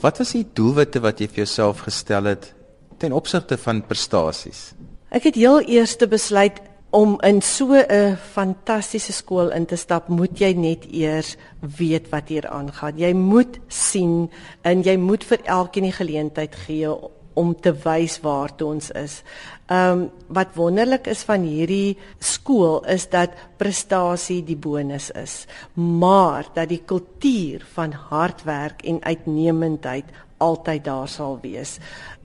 wat 0.00 0.18
was 0.18 0.32
die 0.32 0.46
doelwitte 0.52 1.00
wat 1.00 1.20
jy 1.20 1.28
vir 1.28 1.44
jouself 1.44 1.80
gestel 1.80 2.24
het 2.24 2.54
ten 2.98 3.12
opsigte 3.12 3.56
van 3.56 3.82
prestasies? 3.82 4.72
Ek 5.10 5.24
het 5.24 5.34
heel 5.34 5.60
eers 5.68 5.96
besluit 5.96 6.60
om 6.90 7.18
in 7.22 7.42
so 7.42 7.74
'n 7.74 8.16
fantastiese 8.16 9.12
skool 9.12 9.50
in 9.50 9.66
te 9.66 9.76
stap, 9.76 10.08
moet 10.08 10.38
jy 10.38 10.52
net 10.52 10.86
eers 10.92 11.36
weet 11.60 12.08
wat 12.10 12.28
hier 12.28 12.48
aangaan. 12.48 12.98
Jy 12.98 13.12
moet 13.12 13.58
sien 13.68 14.30
en 14.62 14.82
jy 14.82 14.96
moet 14.96 15.24
vir 15.24 15.38
elkeen 15.44 15.82
die 15.82 15.92
geleentheid 15.92 16.54
gee 16.54 16.88
om 17.34 17.54
te 17.54 17.72
wys 17.84 18.20
waar 18.22 18.54
toe 18.56 18.68
ons 18.74 18.90
is. 18.90 19.22
Ehm 19.66 19.90
um, 19.90 20.10
wat 20.28 20.56
wonderlik 20.58 21.06
is 21.06 21.22
van 21.24 21.44
hierdie 21.46 21.96
skool 22.18 22.82
is 22.90 23.06
dat 23.10 23.36
prestasie 23.56 24.42
die 24.44 24.56
bonus 24.56 25.10
is, 25.10 25.46
maar 25.74 26.48
dat 26.54 26.68
die 26.68 26.82
kultuur 26.84 27.64
van 27.74 27.92
hardwerk 27.92 28.82
en 28.84 29.02
uitnemendheid 29.02 30.04
altyd 30.38 30.84
daar 30.84 31.08
sal 31.08 31.38
wees. 31.42 31.78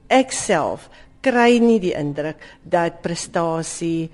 Ek 0.08 0.32
self 0.32 0.90
kry 1.22 1.60
nie 1.60 1.80
die 1.80 1.94
indruk 1.96 2.42
dat 2.64 3.02
prestasie 3.04 4.10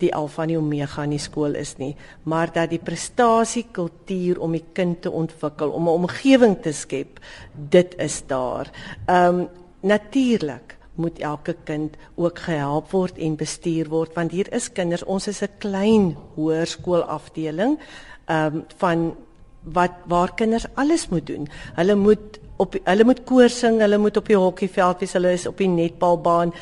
die 0.00 0.12
alfa 0.14 0.46
en 0.46 0.56
omega 0.56 1.04
in 1.04 1.14
die 1.14 1.22
skool 1.22 1.56
is 1.60 1.74
nie, 1.80 1.92
maar 2.24 2.52
dat 2.54 2.70
die 2.72 2.80
prestasiekultuur 2.82 4.40
om 4.40 4.54
die 4.56 4.64
kind 4.76 5.02
te 5.04 5.10
ontwikkel, 5.10 5.70
om 5.70 5.88
'n 5.88 5.98
omgewing 6.04 6.56
te 6.62 6.72
skep, 6.72 7.20
dit 7.52 7.94
is 7.98 8.22
daar. 8.26 8.70
Ehm 9.06 9.40
um, 9.40 9.48
natuurlik 9.80 10.76
moet 10.94 11.18
elke 11.18 11.56
kind 11.64 11.96
ook 12.14 12.38
gehelp 12.38 12.90
word 12.90 13.18
en 13.18 13.36
bestuur 13.36 13.88
word 13.88 14.14
want 14.14 14.32
hier 14.32 14.52
is 14.52 14.68
kinders, 14.72 15.04
ons 15.04 15.28
is 15.28 15.42
'n 15.42 15.58
klein 15.58 16.16
hoërskoolafdeling 16.34 17.78
ehm 18.26 18.54
um, 18.54 18.64
van 18.76 19.14
wat 19.62 19.92
waar 20.06 20.34
kinders 20.34 20.66
alles 20.74 21.08
moet 21.08 21.26
doen. 21.26 21.48
Hulle 21.74 21.94
moet 21.94 22.40
op 22.56 22.76
hulle 22.84 23.04
moet 23.04 23.24
koor 23.24 23.48
sing, 23.48 23.80
hulle 23.80 23.98
moet 23.98 24.16
op 24.16 24.26
die 24.28 24.36
hokkieveld 24.36 25.00
wees, 25.00 25.12
hulle 25.12 25.32
is 25.32 25.46
op 25.46 25.58
die 25.58 25.68
netbalbaan. 25.68 26.52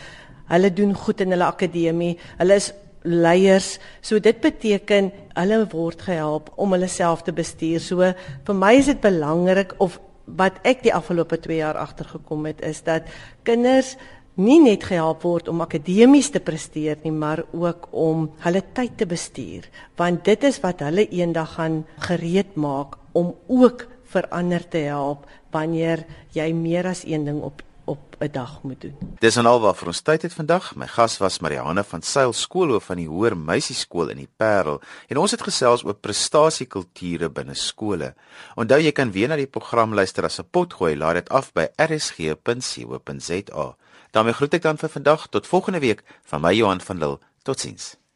Hulle 0.48 0.72
doen 0.72 0.94
goed 0.94 1.20
in 1.20 1.31
hulle 1.31 1.44
akademie. 1.44 2.18
Hulle 2.38 2.54
is 2.54 2.72
leiers. 3.02 3.78
So 4.00 4.18
dit 4.18 4.40
beteken 4.40 5.12
hulle 5.38 5.61
word 5.72 6.02
gehelp 6.02 6.50
om 6.57 6.74
hulle 6.74 6.88
self 6.90 7.22
te 7.22 7.33
bestuur. 7.33 7.81
So 7.81 8.12
vir 8.44 8.54
my 8.54 8.74
is 8.78 8.90
dit 8.90 9.00
belangrik 9.00 9.74
of 9.78 10.00
wat 10.37 10.61
ek 10.69 10.83
die 10.85 10.95
afgelope 10.95 11.38
2 11.41 11.61
jaar 11.62 11.79
agtergekom 11.81 12.47
het 12.51 12.61
is 12.67 12.83
dat 12.87 13.09
kinders 13.43 13.97
nie 14.38 14.61
net 14.62 14.85
gehelp 14.87 15.25
word 15.27 15.49
om 15.51 15.64
akademies 15.64 16.31
te 16.31 16.41
presteer 16.41 17.01
nie, 17.03 17.12
maar 17.12 17.43
ook 17.53 17.88
om 17.91 18.29
hulle 18.45 18.62
tyd 18.75 18.95
te 19.01 19.07
bestuur, 19.07 19.67
want 19.99 20.23
dit 20.29 20.45
is 20.47 20.61
wat 20.62 20.85
hulle 20.87 21.09
eendag 21.11 21.57
gaan 21.57 21.81
gereed 22.07 22.55
maak 22.55 22.95
om 23.19 23.35
ook 23.49 23.88
verander 24.09 24.62
te 24.71 24.85
help 24.87 25.27
wanneer 25.53 26.05
jy 26.37 26.53
meer 26.55 26.87
as 26.87 27.03
een 27.09 27.27
ding 27.27 27.43
op 27.43 27.64
'n 28.20 28.31
dag 28.31 28.62
moet 28.62 28.81
doen. 28.81 28.94
Dis 29.18 29.37
en 29.37 29.46
al 29.46 29.61
wat 29.61 29.78
vir 29.78 29.87
ons 29.87 30.00
tyd 30.00 30.22
het 30.22 30.35
vandag. 30.35 30.74
My 30.74 30.87
gas 30.87 31.18
was 31.18 31.38
Marianne 31.38 31.85
van 31.85 32.02
Sail 32.02 32.33
skoolhoof 32.33 32.85
van 32.85 32.96
die 32.96 33.09
Hoër 33.09 33.37
Meisieskool 33.37 34.09
in 34.09 34.16
die 34.16 34.28
Parel 34.37 34.81
en 35.09 35.16
ons 35.16 35.31
het 35.31 35.42
gesels 35.42 35.85
oor 35.85 35.94
prestasiekulture 35.94 37.31
binne 37.31 37.54
skole. 37.54 38.14
Onthou 38.57 38.81
jy 38.81 38.92
kan 38.92 39.12
weer 39.12 39.28
na 39.28 39.37
die 39.37 39.46
program 39.46 39.94
luister 39.94 40.24
as 40.24 40.40
'n 40.40 40.48
potgooi. 40.50 40.96
Laat 40.96 41.14
dit 41.14 41.28
af 41.28 41.52
by 41.52 41.68
rsg.co.za. 41.76 43.76
daarmee 44.11 44.33
groet 44.33 44.54
ek 44.54 44.62
dan 44.62 44.78
vir 44.78 44.88
vandag 44.88 45.28
tot 45.28 45.46
volgende 45.46 45.81
week 45.81 46.02
van 46.24 46.40
my 46.40 46.54
Johan 46.54 46.81
van 46.81 46.98
Lille. 46.98 47.18
Totsiens. 47.42 48.08